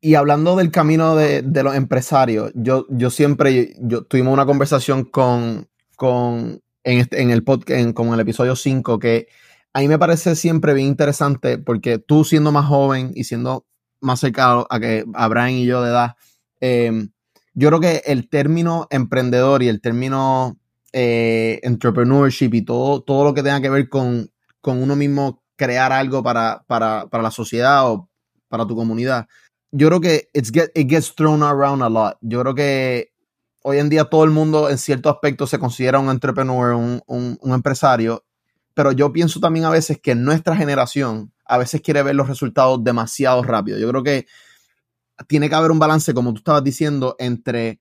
[0.00, 5.04] Y hablando del camino de, de, los empresarios, yo, yo siempre, yo tuvimos una conversación
[5.04, 5.66] con,
[5.98, 9.26] con, en, este, en el podcast, en, como en el episodio 5, que
[9.72, 13.66] a mí me parece siempre bien interesante porque tú siendo más joven y siendo
[14.00, 16.14] más cercano a que a Brian y yo de edad,
[16.60, 17.10] em,
[17.52, 20.56] yo creo que el término emprendedor y el término
[20.92, 24.30] eh, entrepreneurship y todo, todo lo que tenga que ver con,
[24.60, 28.08] con uno mismo crear algo para, para, para, la sociedad o
[28.46, 29.26] para tu comunidad,
[29.72, 32.18] yo creo que it's get, it gets thrown around a lot.
[32.20, 33.10] Yo creo que
[33.62, 37.52] hoy en día todo el mundo en cierto aspecto se considera un entrepreneur, un, un,
[37.52, 38.24] empresario,
[38.74, 42.82] pero yo pienso también a veces que nuestra generación a veces quiere ver los resultados
[42.84, 43.78] demasiado rápido.
[43.78, 44.26] Yo creo que
[45.26, 47.80] tiene que haber un balance, como tú estabas diciendo, entre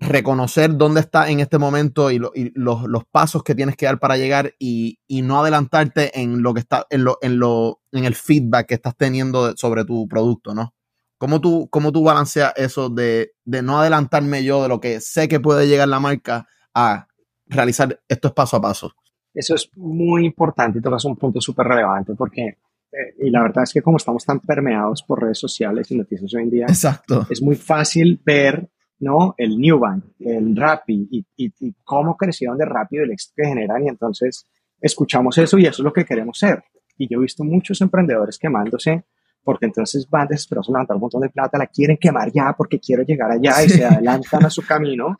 [0.00, 4.16] reconocer dónde está en este momento y, los, los, pasos que tienes que dar para
[4.16, 8.16] llegar y, y, no adelantarte en lo que está, en lo, en lo, en el
[8.16, 10.74] feedback que estás teniendo sobre tu producto, ¿no?
[11.22, 15.28] ¿Cómo tú, cómo tú balanceas eso de, de, no adelantarme yo de lo que sé
[15.28, 17.06] que puede llegar la marca a
[17.46, 18.92] realizar esto paso a paso?
[19.32, 22.42] Eso es muy importante y tocas un punto súper relevante porque,
[22.90, 26.34] eh, y la verdad es que como estamos tan permeados por redes sociales y noticias
[26.34, 27.24] hoy en día, Exacto.
[27.30, 28.68] es muy fácil ver
[28.98, 29.36] ¿no?
[29.38, 33.84] el Newbank, el Rappi y, y, y cómo crecieron de rápido el éxito que generan
[33.84, 34.48] y entonces
[34.80, 36.64] escuchamos eso y eso es lo que queremos ser.
[36.98, 39.04] Y yo he visto muchos emprendedores quemándose
[39.44, 42.78] porque entonces van desesperados a levantar un montón de plata, la quieren quemar ya porque
[42.78, 45.16] quiero llegar allá y se adelantan a su camino.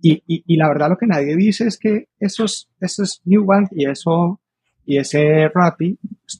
[0.00, 3.68] Y, y, y, la verdad lo que nadie dice es que esos, esos New Bank
[3.72, 4.40] y eso
[4.86, 5.98] y ese Rappi,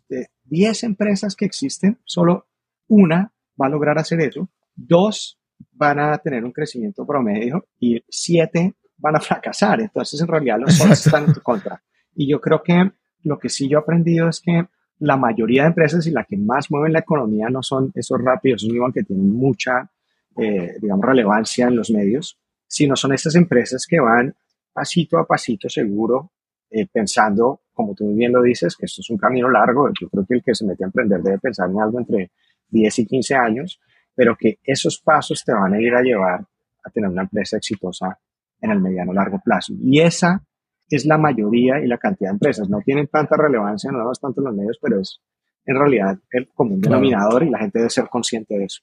[0.09, 2.47] de 10 empresas que existen, solo
[2.89, 5.39] una va a lograr hacer eso, dos
[5.72, 9.80] van a tener un crecimiento promedio y siete van a fracasar.
[9.80, 11.82] Entonces, en realidad, los dos están en tu contra.
[12.14, 12.93] Y yo creo que
[13.24, 14.68] lo que sí yo he aprendido es que
[14.99, 18.65] la mayoría de empresas y la que más mueven la economía no son esos rápidos,
[18.65, 19.91] esos que tienen mucha,
[20.37, 24.35] eh, digamos, relevancia en los medios, sino son esas empresas que van
[24.73, 26.33] pasito a pasito seguro,
[26.71, 29.89] eh, pensando, como tú muy bien lo dices, que esto es un camino largo.
[29.99, 32.31] Yo creo que el que se mete a emprender debe pensar en algo entre
[32.69, 33.81] 10 y 15 años,
[34.15, 36.41] pero que esos pasos te van a ir a llevar
[36.85, 38.19] a tener una empresa exitosa
[38.61, 39.75] en el mediano largo plazo.
[39.81, 40.43] Y esa
[40.89, 42.68] es la mayoría y la cantidad de empresas.
[42.68, 45.20] No tienen tanta relevancia, no vemos tanto en los medios, pero es
[45.64, 48.82] en realidad el común denominador y la gente debe ser consciente de eso.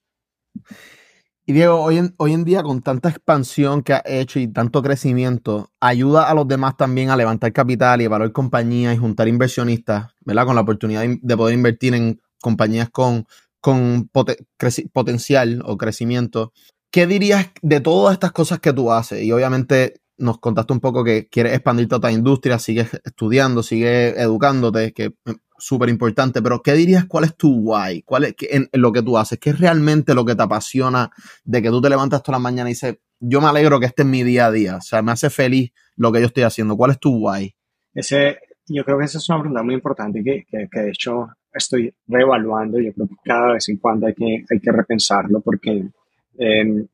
[1.46, 4.82] Y Diego, hoy en, hoy en día con tanta expansión que ha hecho y tanto
[4.82, 10.14] crecimiento, ayuda a los demás también a levantar capital y evaluar compañías y juntar inversionistas,
[10.22, 10.46] ¿verdad?
[10.46, 13.26] Con la oportunidad de poder invertir en compañías con,
[13.60, 14.10] con
[14.94, 16.54] potencial o crecimiento.
[16.90, 19.24] ¿Qué dirías de todas estas cosas que tú haces?
[19.24, 24.18] Y obviamente nos contaste un poco que quieres expandir toda esta industria, sigues estudiando, sigues
[24.18, 28.02] educándote, que es súper importante, pero ¿qué dirías cuál es tu why?
[28.04, 28.36] ¿Cuál es
[28.74, 29.40] lo que tú haces?
[29.40, 31.12] ¿Qué es realmente lo que te apasiona
[31.44, 34.02] de que tú te levantas toda la mañana y dices, yo me alegro que este
[34.02, 36.76] es mi día a día, o sea, me hace feliz lo que yo estoy haciendo?
[36.76, 37.56] ¿Cuál es tu why?
[37.94, 42.80] Ese, yo creo que esa es una pregunta muy importante que, de hecho estoy reevaluando.
[42.80, 45.88] Yo creo que cada vez en cuando hay que, hay que repensarlo porque
[46.40, 46.86] eh,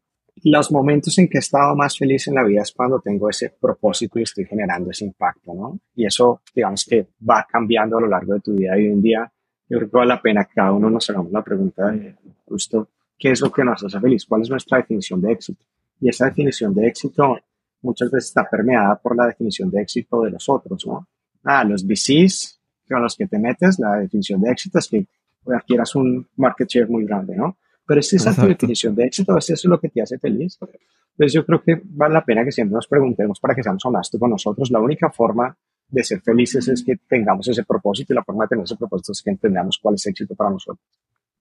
[0.44, 3.50] los momentos en que he estado más feliz en la vida es cuando tengo ese
[3.50, 5.80] propósito y estoy generando ese impacto, ¿no?
[5.96, 9.02] Y eso, digamos que va cambiando a lo largo de tu vida y hoy en
[9.02, 9.32] día
[9.70, 12.16] yo creo que vale la pena que cada uno nos hagamos la pregunta de
[12.46, 15.64] justo qué es lo que nos hace feliz, cuál es nuestra definición de éxito.
[16.02, 17.38] Y esa definición de éxito
[17.82, 21.08] muchas veces está permeada por la definición de éxito de los otros, ¿no?
[21.44, 22.60] Ah, los VCs
[22.90, 25.06] con los que te metes, la definición de éxito es que
[25.54, 27.58] adquieras un market share muy grande, ¿no?
[27.90, 30.60] Pero es esa tu definición de éxito, es eso lo que te hace feliz.
[30.62, 34.20] Entonces yo creo que vale la pena que siempre nos preguntemos para que seamos honestos
[34.20, 34.70] con nosotros.
[34.70, 38.50] La única forma de ser felices es que tengamos ese propósito y la forma de
[38.50, 40.86] tener ese propósito es que entendamos cuál es éxito para nosotros.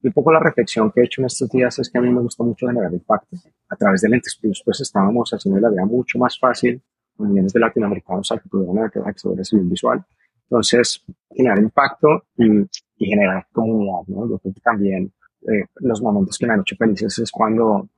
[0.00, 2.08] Y un poco la reflexión que he hecho en estos días es que a mí
[2.08, 3.36] me gusta mucho generar impacto.
[3.68, 6.80] A través de Lentes Plus, pues estábamos haciendo la vida mucho más fácil
[7.14, 10.02] con millones de latinoamericanos al que pudieron acceder a ese visual.
[10.44, 14.30] Entonces, generar impacto y, generar comunidad, ¿no?
[14.30, 15.12] Yo creo que también
[15.42, 17.88] eh, los momentos que me han hecho felices es cuando,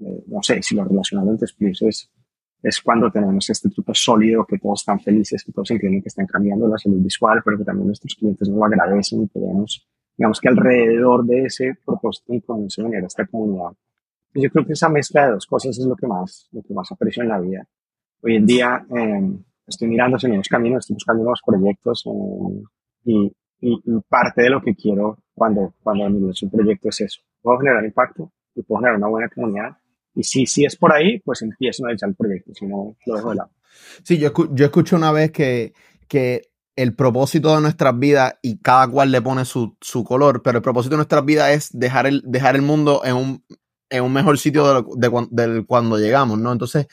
[0.00, 2.10] eh, no sé, si lo relacionado Plus es
[2.62, 6.26] es cuando tenemos este truco sólido, que todos están felices, que todos entienden que están
[6.26, 9.86] cambiando la salud visual, pero que también nuestros clientes nos lo agradecen y podemos,
[10.16, 13.72] digamos que alrededor de ese propósito y con eso genera esta comunidad.
[14.34, 16.90] yo creo que esa mezcla de dos cosas es lo que más, lo que más
[16.90, 17.66] aprecio en la vida.
[18.22, 22.62] Hoy en día eh, estoy mirando hacia nuevos caminos, estoy buscando nuevos proyectos eh,
[23.04, 27.20] y, y, parte de lo que quiero cuando, cuando miro un proyecto es eso.
[27.40, 29.76] Puedo generar impacto y puedo generar una buena comunidad
[30.18, 33.14] y si, si es por ahí, pues empiezo a echar el proyecto, si no, lo
[33.14, 33.50] dejo de lado.
[34.02, 35.72] Sí, yo, yo escuché una vez que,
[36.08, 40.58] que el propósito de nuestras vidas, y cada cual le pone su, su, color, pero
[40.58, 43.44] el propósito de nuestras vidas es dejar el, dejar el mundo en un,
[43.90, 46.50] en un mejor sitio de, de, cuando llegamos, ¿no?
[46.50, 46.88] Entonces,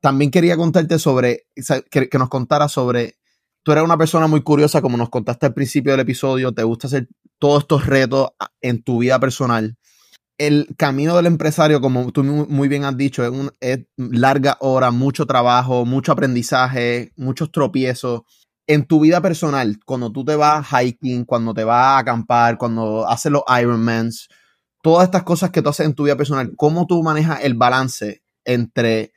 [0.00, 1.46] también quería contarte sobre,
[1.90, 3.18] que, que, nos contara sobre,
[3.62, 6.88] tú eres una persona muy curiosa, como nos contaste al principio del episodio, te gusta
[6.88, 7.06] hacer
[7.38, 8.30] todos estos retos
[8.60, 9.76] en tu vida personal
[10.38, 13.52] el camino del empresario, como tú muy bien has dicho, es, un,
[13.96, 18.22] larga hora, mucho trabajo, mucho aprendizaje, muchos tropiezos.
[18.66, 23.08] En tu vida personal, cuando tú te vas hiking, cuando te vas a acampar, cuando
[23.08, 24.28] haces los Ironmans,
[24.82, 28.22] todas estas cosas que tú haces en tu vida personal, ¿cómo tú manejas el balance
[28.44, 29.12] entre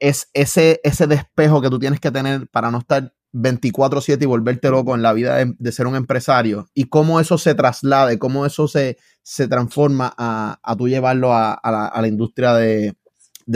[0.00, 4.70] es, ese, ese despejo que tú tienes que tener para no estar 24/7 y volverte
[4.70, 8.66] loco en la vida de, ser un empresario y cómo eso se traslade, cómo eso
[8.66, 11.60] se, se transforma a, a tú llevarlo a,
[12.00, 12.94] la, industria de,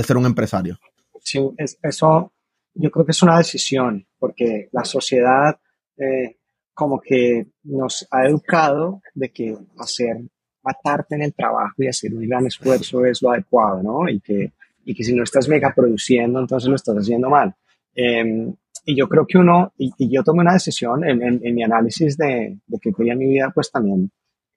[0.05, 0.79] ser un empresario.
[1.23, 1.39] Sí,
[1.83, 2.33] eso
[2.75, 5.59] yo creo que es una decisión porque la sociedad
[5.97, 6.37] eh,
[6.75, 10.23] como que nos ha educado de que hacer
[10.63, 14.09] matarte en el trabajo y hacer un gran esfuerzo es lo adecuado, ¿no?
[14.09, 14.53] Y que,
[14.85, 17.55] y que si no estás mega produciendo, entonces lo estás haciendo mal.
[17.95, 18.55] Em,
[18.91, 22.59] y yo creo que uno, y, yo tomé una decisión en, en, mi análisis de,
[22.67, 24.11] de que quería mi vida, pues también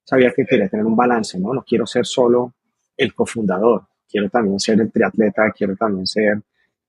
[0.03, 1.53] sabía que quería tener un balance, ¿no?
[1.53, 2.53] No quiero ser solo
[2.97, 6.41] el cofundador, quiero también ser el triatleta, quiero también ser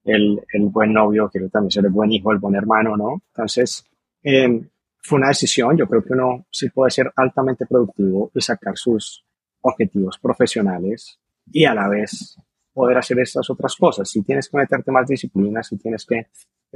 [0.04, 0.40] el,
[0.70, 3.22] buen novio, quiero también ser el buen hijo, el buen hermano, ¿no?
[3.28, 3.84] Entonces,
[4.22, 4.66] em,
[5.02, 9.22] fue una decisión, yo creo que uno sí puede ser altamente productivo y sacar sus
[9.60, 11.18] objetivos profesionales
[11.52, 12.38] y a la vez
[12.72, 14.08] poder hacer estas otras cosas.
[14.08, 16.26] Si tienes que meterte más disciplina, si tienes que, eh,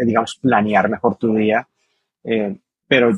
[0.05, 1.69] digamos, planear mejor tu día,
[2.25, 3.11] eh, pero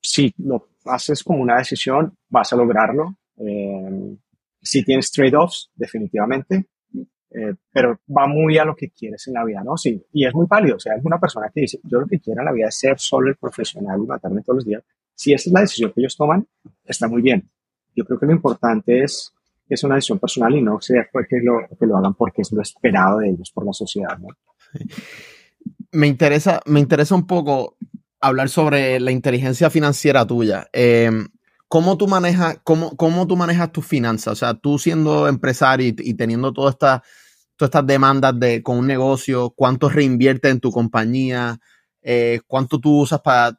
[0.00, 3.16] si lo haces como una decisión, vas a lograrlo.
[3.36, 4.16] Eh,
[4.60, 6.66] si tienes trade-offs, definitivamente,
[7.70, 9.76] pero va muy a lo que quieres en la vida, ¿no?
[9.76, 10.76] Sí, y es muy válido.
[10.76, 12.78] O sea, es una persona que dice, yo lo que quiero en la vida es
[12.78, 14.82] ser solo el profesional y matarme todos los días.
[15.14, 16.46] Si esa es la decisión que ellos toman,
[16.84, 17.48] está muy bien.
[17.94, 19.32] Yo creo que lo importante es
[19.68, 22.62] es una decisión personal y no sea que lo, que lo hagan porque es lo
[22.62, 24.18] esperado de ellos por la sociedad.
[25.92, 27.76] Me, interesa, me interesa un poco
[28.20, 30.68] hablar sobre la inteligencia financiera tuya.
[30.72, 31.28] Em,
[31.68, 34.32] ¿cómo, tú manejas, cómo, ¿Cómo tú manejas tus finanzas?
[34.32, 37.02] O sea, tú siendo empresario y, teniendo todas
[37.58, 41.58] estas demandas de, con un negocio, cuánto reinviertes en tu compañía,
[42.02, 43.58] eh, cuánto tú usas para,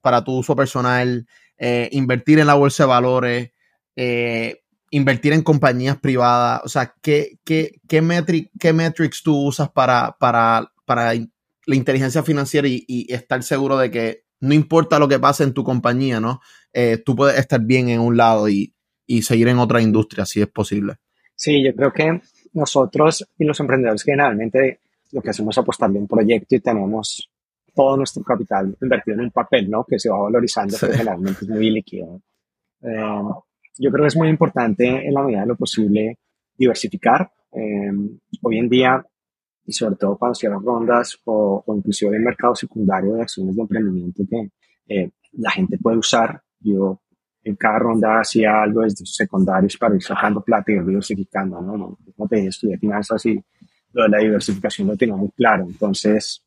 [0.00, 3.50] para tu uso personal, eh, invertir en la bolsa de valores,
[3.96, 6.60] eh, invertir en compañías privadas?
[6.64, 12.68] O sea, ¿qué, qué, qué, qué metrics tú usas para, para, para la inteligencia financiera
[12.68, 16.40] y, estar seguro de que no importa lo que pase en tu compañía, ¿no?
[16.72, 18.74] Eh, tú puedes estar bien en un lado y,
[19.06, 20.96] y seguir en otra industria, si es posible.
[21.34, 22.20] Sí, yo creo que
[22.52, 24.80] nosotros y los emprendedores generalmente
[25.12, 27.30] lo que hacemos es apostarle un proyecto y tenemos
[27.74, 29.84] todo nuestro capital invertido en un papel, ¿no?
[29.84, 32.20] Que se va valorizando, pero generalmente es muy líquido.
[32.82, 33.22] Eh,
[33.78, 36.18] yo creo que es muy importante en la medida de lo posible
[36.56, 37.30] diversificar.
[37.52, 37.90] Eh,
[38.42, 39.04] hoy en día,
[39.66, 43.62] y sobre todo cuando cierran rondas o, o inclusive el mercado secundario de acciones de
[43.62, 44.50] emprendimiento que
[44.88, 46.42] eh, la gente puede usar.
[46.60, 47.00] Yo
[47.42, 51.98] en cada ronda hacía algo desde secundarios para ir sacando plata y diversificando, ¿no?
[52.16, 53.42] Como te dije, estudié finanzas y
[53.92, 55.64] lo de la diversificación lo tenía muy claro.
[55.64, 56.42] Entonces,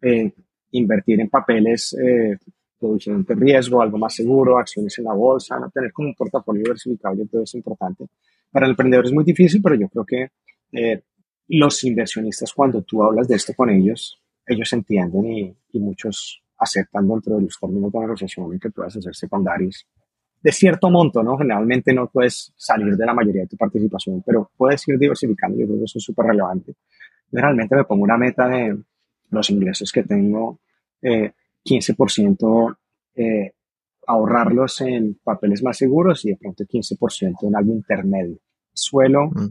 [0.00, 0.32] eh,
[0.72, 1.94] invertir en papeles
[2.84, 6.74] de diferente riesgo, algo más seguro, acciones en la bolsa, no tener como un portafolio
[6.74, 8.06] creo que es importante.
[8.50, 10.28] Para el emprendedor es muy difícil, pero yo creo que
[10.72, 11.02] eh,
[11.48, 17.08] los inversionistas, cuando tú hablas de esto con ellos, ellos entienden y, y muchos aceptan
[17.08, 19.86] dentro de los términos de negociación que puedas hacer secundarios
[20.44, 21.38] de cierto monto, ¿no?
[21.38, 25.66] Generalmente no puedes salir de la mayoría de tu participación, pero puedes ir diversificando, yo
[25.66, 26.74] creo que eso es súper relevante.
[27.32, 28.76] Realmente me pongo una meta de
[29.30, 30.60] los ingresos que tengo,
[31.00, 31.32] eh,
[31.64, 32.76] 15%
[33.16, 33.52] eh,
[34.06, 38.36] ahorrarlos en papeles más seguros y de pronto 15% en algo intermedio.
[38.74, 39.48] Suelo mm.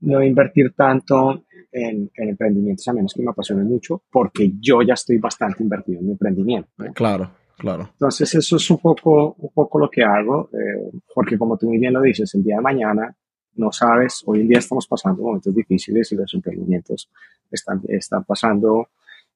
[0.00, 5.18] No invertir tanto en, emprendimientos a menos que me apasione mucho porque yo ya estoy
[5.18, 6.70] bastante invertido en mi emprendimiento.
[6.94, 7.88] Claro, claro.
[7.92, 11.78] Entonces eso es un poco, un poco lo que hago eh, porque como tú muy
[11.78, 13.16] bien lo dices, el día de mañana
[13.54, 17.10] no sabes, hoy en día estamos pasando momentos difíciles y los emprendimientos
[17.50, 18.88] están, están pasando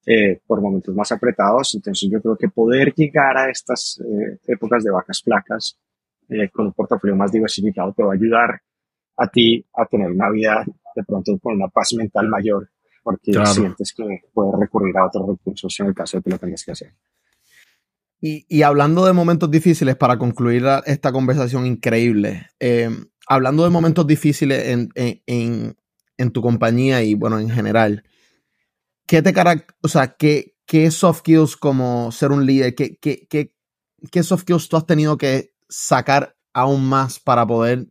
[0.05, 1.75] eh, por momentos más apretados.
[1.75, 5.77] Entonces yo creo que poder llegar a estas eh, épocas de vacas flacas
[6.29, 8.61] eh, con un portafolio más diversificado te va a ayudar
[9.17, 12.69] a ti a tener una vida de pronto con una paz mental mayor
[13.03, 14.03] porque sientes que
[14.33, 16.93] puedes recurrir a otros recursos en el caso de que lo tengas que hacer.
[18.19, 22.47] Y, y hablando de momentos difíciles, para concluir esta conversación increíble,
[23.27, 25.75] hablando de momentos difíciles en, en,
[26.17, 28.03] en, tu compañía y bueno, en general,
[29.07, 29.33] ¿qué te
[29.81, 33.55] o sea, qué, qué soft skills como ser un líder, qué, qué, qué,
[34.11, 37.87] qué soft skills tú has tenido que sacar aún más para poder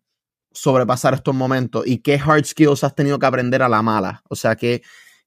[0.53, 4.23] sobrepasar estos momentos y qué hard skills has tenido que aprender a la mala?
[4.29, 4.83] O sea, qué,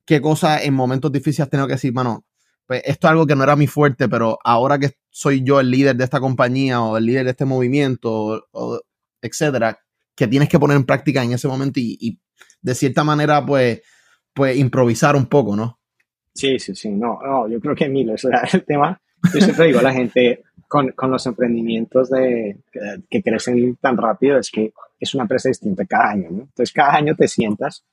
[0.06, 2.26] qué cosas en momentos difíciles has tenido que decir, bueno,
[2.66, 5.70] pues esto es algo que no era mi fuerte, pero ahora que soy yo el
[5.70, 8.82] líder de esta compañía o el líder de este movimiento, o,
[9.22, 9.78] etcétera,
[10.16, 12.20] que tienes que poner en práctica en ese momento y,
[12.62, 13.82] de cierta manera, pues,
[14.34, 15.80] pues improvisar un poco, ¿no?
[16.34, 19.00] Sí, sí, sí, no, no, yo creo que Milo, eso es el tema.
[19.34, 20.44] Yo siempre digo a la gente
[20.96, 22.58] con, los emprendimientos de,
[23.08, 26.30] que, crecen tan rápido, es que es una empresa distinta cada año.
[26.30, 27.86] Entonces, cada año te sientas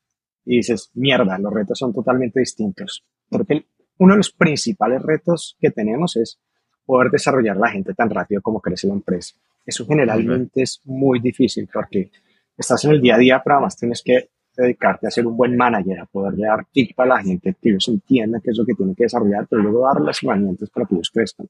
[0.47, 3.05] y dices, mierda, los retos son totalmente distintos.
[3.29, 3.67] Porque
[3.99, 6.41] uno de los principales retos que tenemos es
[6.87, 9.35] poder desarrollar la gente tan rápido como crece la empresa.
[9.67, 12.11] Eso generalmente es muy difícil porque
[12.57, 15.55] estás en el día a día, pero además tienes que dedicarte a ser un buen
[15.55, 18.73] manager, a poder dar tips a la gente, que ellos entiendan qué es lo que
[18.73, 21.47] tienen que desarrollar, pero luego dar las herramientas para que ellos crezcan.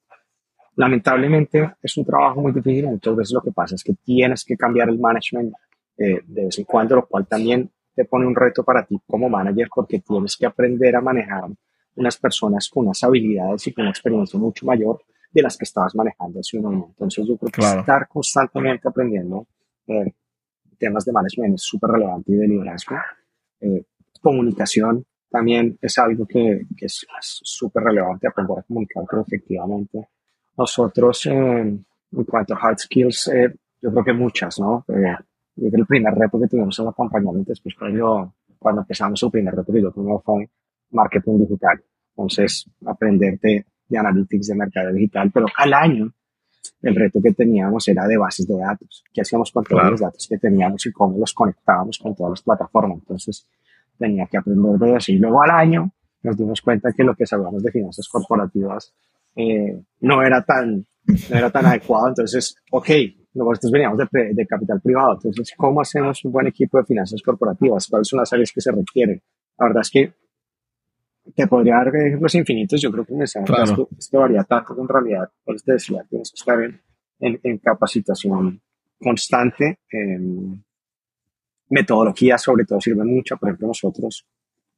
[0.76, 4.56] Lamentablemente es un trabajo muy difícil, muchas veces lo que pasa es que tienes que
[4.56, 5.52] cambiar el management
[5.98, 9.28] eh, de vez en cuando, lo cual también te pone un reto para ti como
[9.28, 11.50] manager porque tienes que aprender a manejar
[11.96, 15.02] unas personas con unas habilidades y con una experiencia mucho mayor
[15.32, 16.88] de las que estabas manejando hace un momento.
[16.90, 19.46] Entonces yo creo que estar constantemente aprendiendo
[19.86, 20.12] eh,
[20.78, 22.96] temas de management es súper relevante y de liderazgo.
[23.60, 23.84] Eh,
[24.20, 30.08] comunicación también es algo que, que es súper relevante, aprender a comunicar efectivamente.
[30.60, 34.84] Nosotros, eh, en cuanto a hard skills, eh, yo creo que muchas, ¿no?
[34.88, 35.16] Eh,
[35.56, 39.80] el primer reto que tuvimos en acompañamiento, después cuando, cuando empezamos el primer reto que
[39.80, 40.50] yo tuve fue
[40.90, 41.82] marketing digital.
[42.10, 46.12] Entonces, aprenderte de analytics de mercado digital, pero al año
[46.82, 49.02] el reto que teníamos era de bases de datos.
[49.14, 52.42] ¿Qué hacíamos con todos los datos que teníamos y cómo los conectábamos con todas las
[52.42, 52.98] plataformas?
[52.98, 53.46] Entonces,
[53.98, 55.10] tenía que aprender de eso.
[55.10, 55.90] Y luego al año
[56.22, 58.92] nos dimos cuenta que lo que sabíamos de finanzas corporativas
[59.36, 62.08] eh, no, era tan, no era tan adecuado.
[62.08, 62.88] Entonces, ok,
[63.34, 65.14] nosotros veníamos de, de, capital privado.
[65.14, 67.86] Entonces, ¿cómo hacemos un buen equipo de finanzas corporativas?
[67.88, 69.22] ¿Cuáles son las áreas que se requieren?
[69.58, 70.12] La verdad es que
[71.34, 72.80] te podría dar ejemplos infinitos.
[72.80, 76.58] Yo creo que esto, varía tanto que en realidad, pues te decía, tienes que estar
[76.60, 78.60] en, en, capacitación
[78.98, 79.78] constante.
[79.90, 80.64] En
[81.68, 83.36] metodología, sobre todo, sirve mucho.
[83.36, 84.26] Por ejemplo, nosotros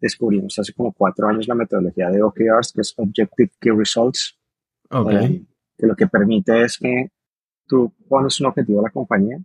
[0.01, 4.39] descubrimos hace como cuatro años la metodología de OKRs, que es Objective Key Results.
[4.93, 5.43] Eh,
[5.77, 7.09] que lo que permite es que
[7.67, 9.39] tú pones un objetivo a la compañía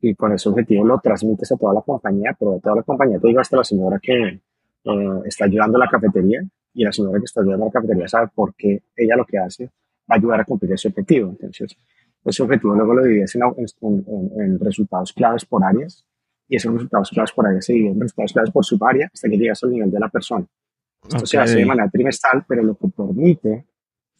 [0.00, 3.18] y con ese objetivo lo transmites a toda la compañía, pero a toda la compañía
[3.18, 4.40] te digo hasta la señora que
[4.84, 6.42] eh, está ayudando a la cafetería
[6.74, 9.38] y la señora que está ayudando a la cafetería sabe por qué ella lo que
[9.38, 11.30] hace va a ayudar a cumplir ese objetivo.
[11.30, 11.76] Entonces,
[12.24, 13.42] ese objetivo luego lo divides en,
[14.36, 16.04] en, resultados claves por áreas
[16.48, 19.36] y esos resultados claves por áreas se dividen en resultados claves por subárea hasta que
[19.36, 20.46] llegas al nivel de la persona.
[21.08, 23.66] Esto se hace de manera trimestral, pero lo que permite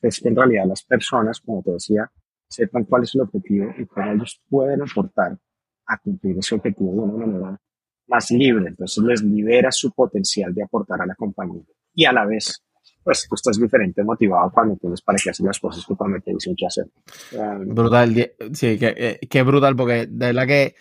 [0.02, 2.10] es que en realidad las personas, como te decía,
[2.48, 5.38] sepan cuál es el objetivo y cómo ellos pueden aportar
[5.86, 7.60] a cumplir ese objetivo de una manera
[8.08, 11.62] más libre, entonces les libera su potencial de aportar a la compañía.
[11.94, 12.62] Y a la vez,
[13.04, 16.32] pues tú estás diferente motivado cuando tienes para que hacer las cosas que cuando te
[16.32, 16.86] dicen que hacer.
[17.32, 18.14] Um, brutal,
[18.52, 20.74] sí, que, eh, brutal, porque de verdad que,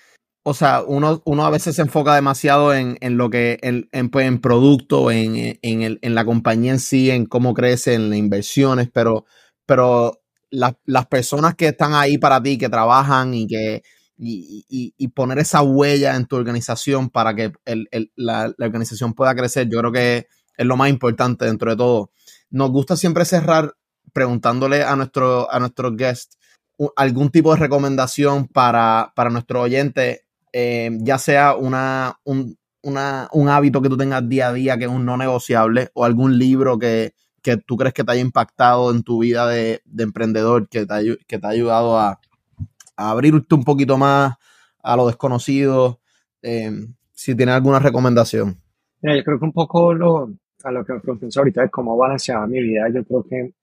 [0.49, 4.09] o sea, uno, uno a veces se enfoca demasiado en, en lo que, en, en,
[4.09, 8.09] pues, en producto, en, en, el, en la compañía en sí, en cómo crece, en
[8.09, 9.25] las inversiones, pero,
[9.65, 13.83] pero las personas que están ahí para ti, que trabajan y que
[14.17, 17.51] y, poner esa huella en tu organización para que
[18.15, 22.11] la, organización pueda crecer, yo creo que es lo más importante dentro de todo.
[22.49, 23.75] Nos gusta siempre cerrar
[24.13, 26.37] preguntándole a nuestro a nuestros guests
[26.95, 30.26] algún tipo de recomendación para, para nuestro oyente,
[30.59, 34.89] eh, ya sea una, un, un hábito que tú tengas día a día que es
[34.89, 39.03] un no negociable o algún libro que, que tú crees que te haya impactado en
[39.03, 42.19] tu vida de, emprendedor, que te, que te ha ayudado a,
[42.95, 44.33] abrirte un poquito más
[44.81, 45.99] a lo desconocido,
[46.41, 46.71] eh,
[47.11, 48.57] si tienes alguna recomendación.
[49.03, 50.33] yo creo que un poco lo,
[50.63, 53.53] a lo que me preguntas ahorita de cómo balanceaba mi vida, yo creo que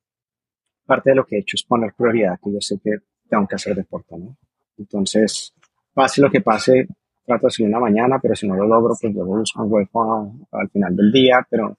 [0.86, 3.57] parte de lo que he hecho es poner prioridad, que yo sé que tengo que
[3.57, 4.36] hacer deporte, ¿no?
[4.78, 5.55] Entonces,
[5.95, 6.86] pase lo que pase,
[7.24, 9.72] trato de salir en la mañana, pero si no lo logro, pues luego busco un
[9.72, 11.76] hueco al final del día, pero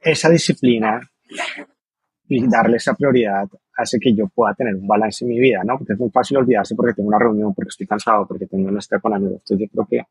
[0.00, 1.00] esa disciplina
[2.28, 5.76] y darle esa prioridad hace que yo pueda tener un balance en mi vida, ¿no?
[5.76, 8.78] Porque es muy fácil olvidarse porque tengo una reunión, porque estoy cansado, porque tengo una
[8.78, 9.42] estar con amigos.
[9.42, 10.06] Entonces yo creo que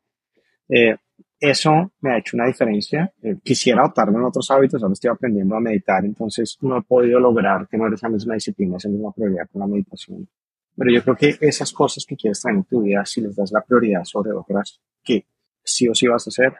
[0.76, 0.96] eh,
[1.38, 3.10] eso me ha hecho una diferencia.
[3.22, 7.18] Eh, quisiera adoptarlo en otros hábitos, ahora estoy aprendiendo a meditar, entonces no he podido
[7.18, 10.28] lograr tener esa misma disciplina, esa misma prioridad con la meditación.
[10.76, 13.52] Pero yo creo que esas cosas que quieres traer en tu vida, si les das
[13.52, 15.26] la prioridad sobre otras que
[15.62, 16.54] sí o sí vas a hacer,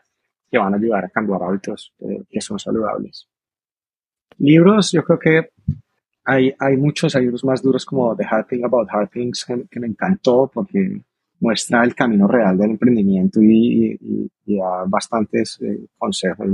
[0.51, 3.29] te van a ayudar a cambiar hábitos eh, que son saludables.
[4.39, 5.51] Libros, yo creo que
[6.25, 9.81] hay, hay muchos, hay libros más duros como The Hard Thing About Hard Things que,
[9.81, 11.01] me encantó porque
[11.41, 13.99] muestra el camino real del emprendimiento y,
[14.45, 16.47] y, da bastantes eh, consejos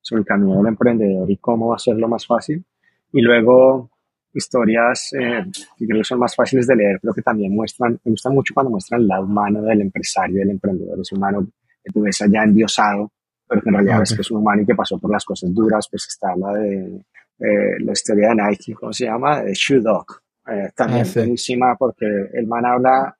[0.00, 2.64] sobre el camino del emprendedor y cómo hacerlo más fácil.
[3.12, 3.90] Y luego
[4.36, 5.44] historias eh,
[5.76, 8.54] que creo que son más fáciles de leer, pero que también muestran, me gusta mucho
[8.54, 11.48] cuando muestran el lado humano del empresario, del emprendedor, ese humano
[11.82, 13.12] que tú ves allá endiosado,
[13.48, 15.52] pero que en realidad es que es un humano y que pasó por las cosas
[15.52, 17.04] duras, pues está la de
[17.38, 19.42] eh, la historia de Nike, ¿cómo se llama?
[19.42, 20.06] De Shoe Dog,
[20.48, 23.16] eh, también ah, buenísima porque el man habla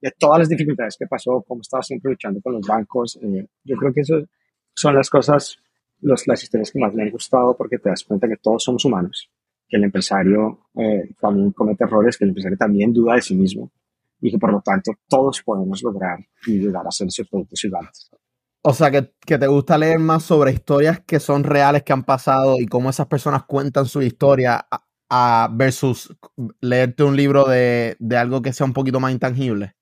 [0.00, 3.18] de todas las dificultades que pasó, cómo estaba siempre luchando con los bancos.
[3.64, 4.22] yo creo que eso
[4.74, 5.58] son las cosas,
[6.00, 8.84] los, las historias que más me han gustado porque te das cuenta que todos somos
[8.84, 9.30] humanos
[9.70, 13.70] que el empresario eh, también comete errores, que el empresario también duda de sí mismo
[14.20, 18.10] y que por lo tanto todos podemos lograr y llegar a ser esos productos gigantes.
[18.62, 22.04] O sea, que, que, te gusta leer más sobre historias que son reales, que han
[22.04, 24.66] pasado y cómo esas personas cuentan su historia
[25.08, 26.14] a, versus
[26.60, 29.76] leerte un libro de, de algo que sea un poquito más intangible.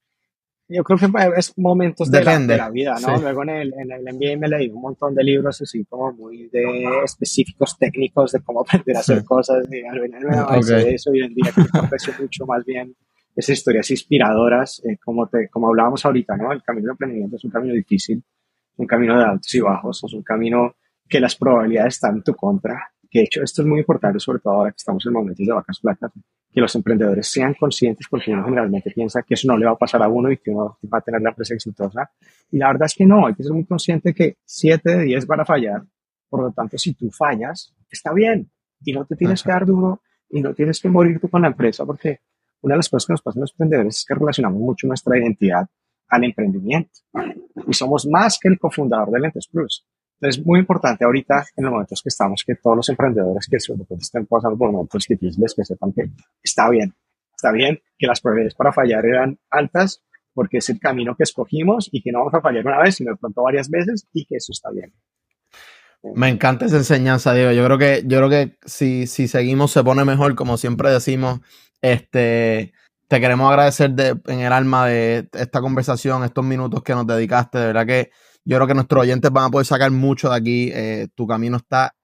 [0.71, 1.09] Yo creo que
[1.39, 3.17] es momentos de la, vida, ¿no?
[3.17, 6.49] Luego en el, en el MBA me leí un montón de libros así como muy
[6.49, 10.95] de específicos técnicos de cómo aprender a hacer cosas y al final me okay.
[10.95, 12.95] eso y en día que aprecio mucho más bien
[13.35, 16.53] esas historias inspiradoras, eh, como, te, como hablábamos ahorita, ¿no?
[16.53, 18.23] El camino de emprendimiento es un camino difícil,
[18.77, 20.75] un camino de altos y bajos, es un camino
[21.09, 24.41] que las probabilidades están en tu contra, que de hecho esto es muy importante, sobre
[24.41, 26.11] todo ahora que estamos en momentos de vacas flacas,
[26.53, 29.77] que los emprendedores sean conscientes, porque uno generalmente piensa que eso no le va a
[29.77, 32.11] pasar a uno y que uno va a tener la empresa exitosa.
[32.51, 35.27] Y la verdad es que no, hay que ser muy consciente que 7 de 10
[35.27, 35.83] van a fallar.
[36.29, 38.51] Por lo tanto, si tú fallas, está bien.
[38.85, 41.49] Y no te tienes que dar duro y no tienes que morir tú con la
[41.49, 42.21] empresa, porque
[42.63, 45.19] una de las cosas que nos pasa a los emprendedores es que relacionamos mucho nuestra
[45.19, 45.67] identidad
[46.09, 46.91] al emprendimiento.
[47.67, 49.87] Y somos más que el cofundador de Lentes Plus.
[50.21, 54.27] Es muy importante ahorita, en los momentos que estamos, que todos los emprendedores que estén
[54.27, 56.11] pasando por momentos difíciles, que sepan que
[56.43, 56.93] está bien,
[57.35, 60.03] está bien, que las probabilidades para fallar eran altas,
[60.35, 63.13] porque es el camino que escogimos y que no vamos a fallar una vez, sino
[63.13, 64.93] de pronto varias veces y que eso está bien.
[66.03, 67.53] Me encanta esa enseñanza, Diego.
[67.53, 71.41] Yo creo que, yo creo que si, si seguimos se pone mejor, como siempre decimos,
[71.83, 72.73] este,
[73.09, 77.59] te queremos agradecer de, en el alma de esta conversación, estos minutos que nos dedicaste.
[77.59, 78.11] De verdad que
[78.49, 80.71] yo creo que nuestros oyentes van a poder sacar mucho de aquí.
[80.73, 81.95] Eh, tu camino está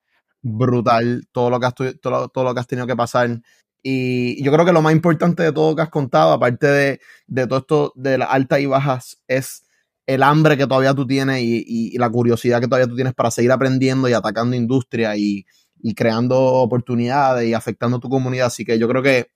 [0.42, 3.40] brutal, todo lo, que has, todo, todo, lo que has tenido que pasar.
[3.82, 7.47] Y yo creo que lo más importante de todo lo que has contado, aparte de,
[7.47, 9.62] todo esto de las altas y bajas, es
[10.07, 13.51] el hambre que todavía tú tienes y, la curiosidad que todavía tú tienes para seguir
[13.51, 15.47] aprendiendo y atacando industria y,
[15.97, 18.49] creando oportunidades y afectando tu comunidad.
[18.49, 19.30] Así que yo creo que,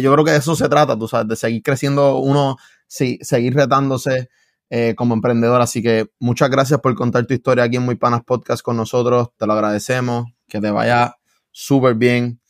[0.00, 2.56] yo creo que de eso se trata, tú sabes, de seguir creciendo uno,
[2.88, 4.30] seguir retándose
[4.70, 5.60] eh, como emprendedor.
[5.60, 9.28] Así que muchas gracias por contar tu historia aquí en Muy Panas Podcast con nosotros.
[9.36, 10.26] Te lo agradecemos.
[10.46, 11.16] Que te vaya
[11.50, 12.40] súper bien.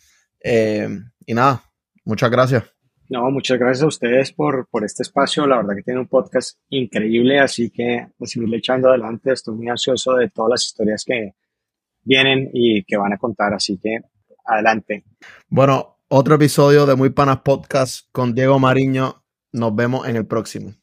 [0.40, 0.88] Eh,
[1.26, 1.62] y nada,
[2.04, 2.64] muchas gracias.
[3.08, 5.46] No, muchas gracias a ustedes por, por este espacio.
[5.46, 9.32] La verdad que tiene un podcast increíble, así que a seguirle echando adelante.
[9.32, 11.34] Estoy muy ansioso de todas las historias que
[12.02, 13.98] vienen y que van a contar, así que
[14.44, 15.04] adelante.
[15.48, 19.22] Bueno, otro episodio de Muy Panas Podcast con Diego Mariño.
[19.52, 20.74] Nos vemos en el próximo.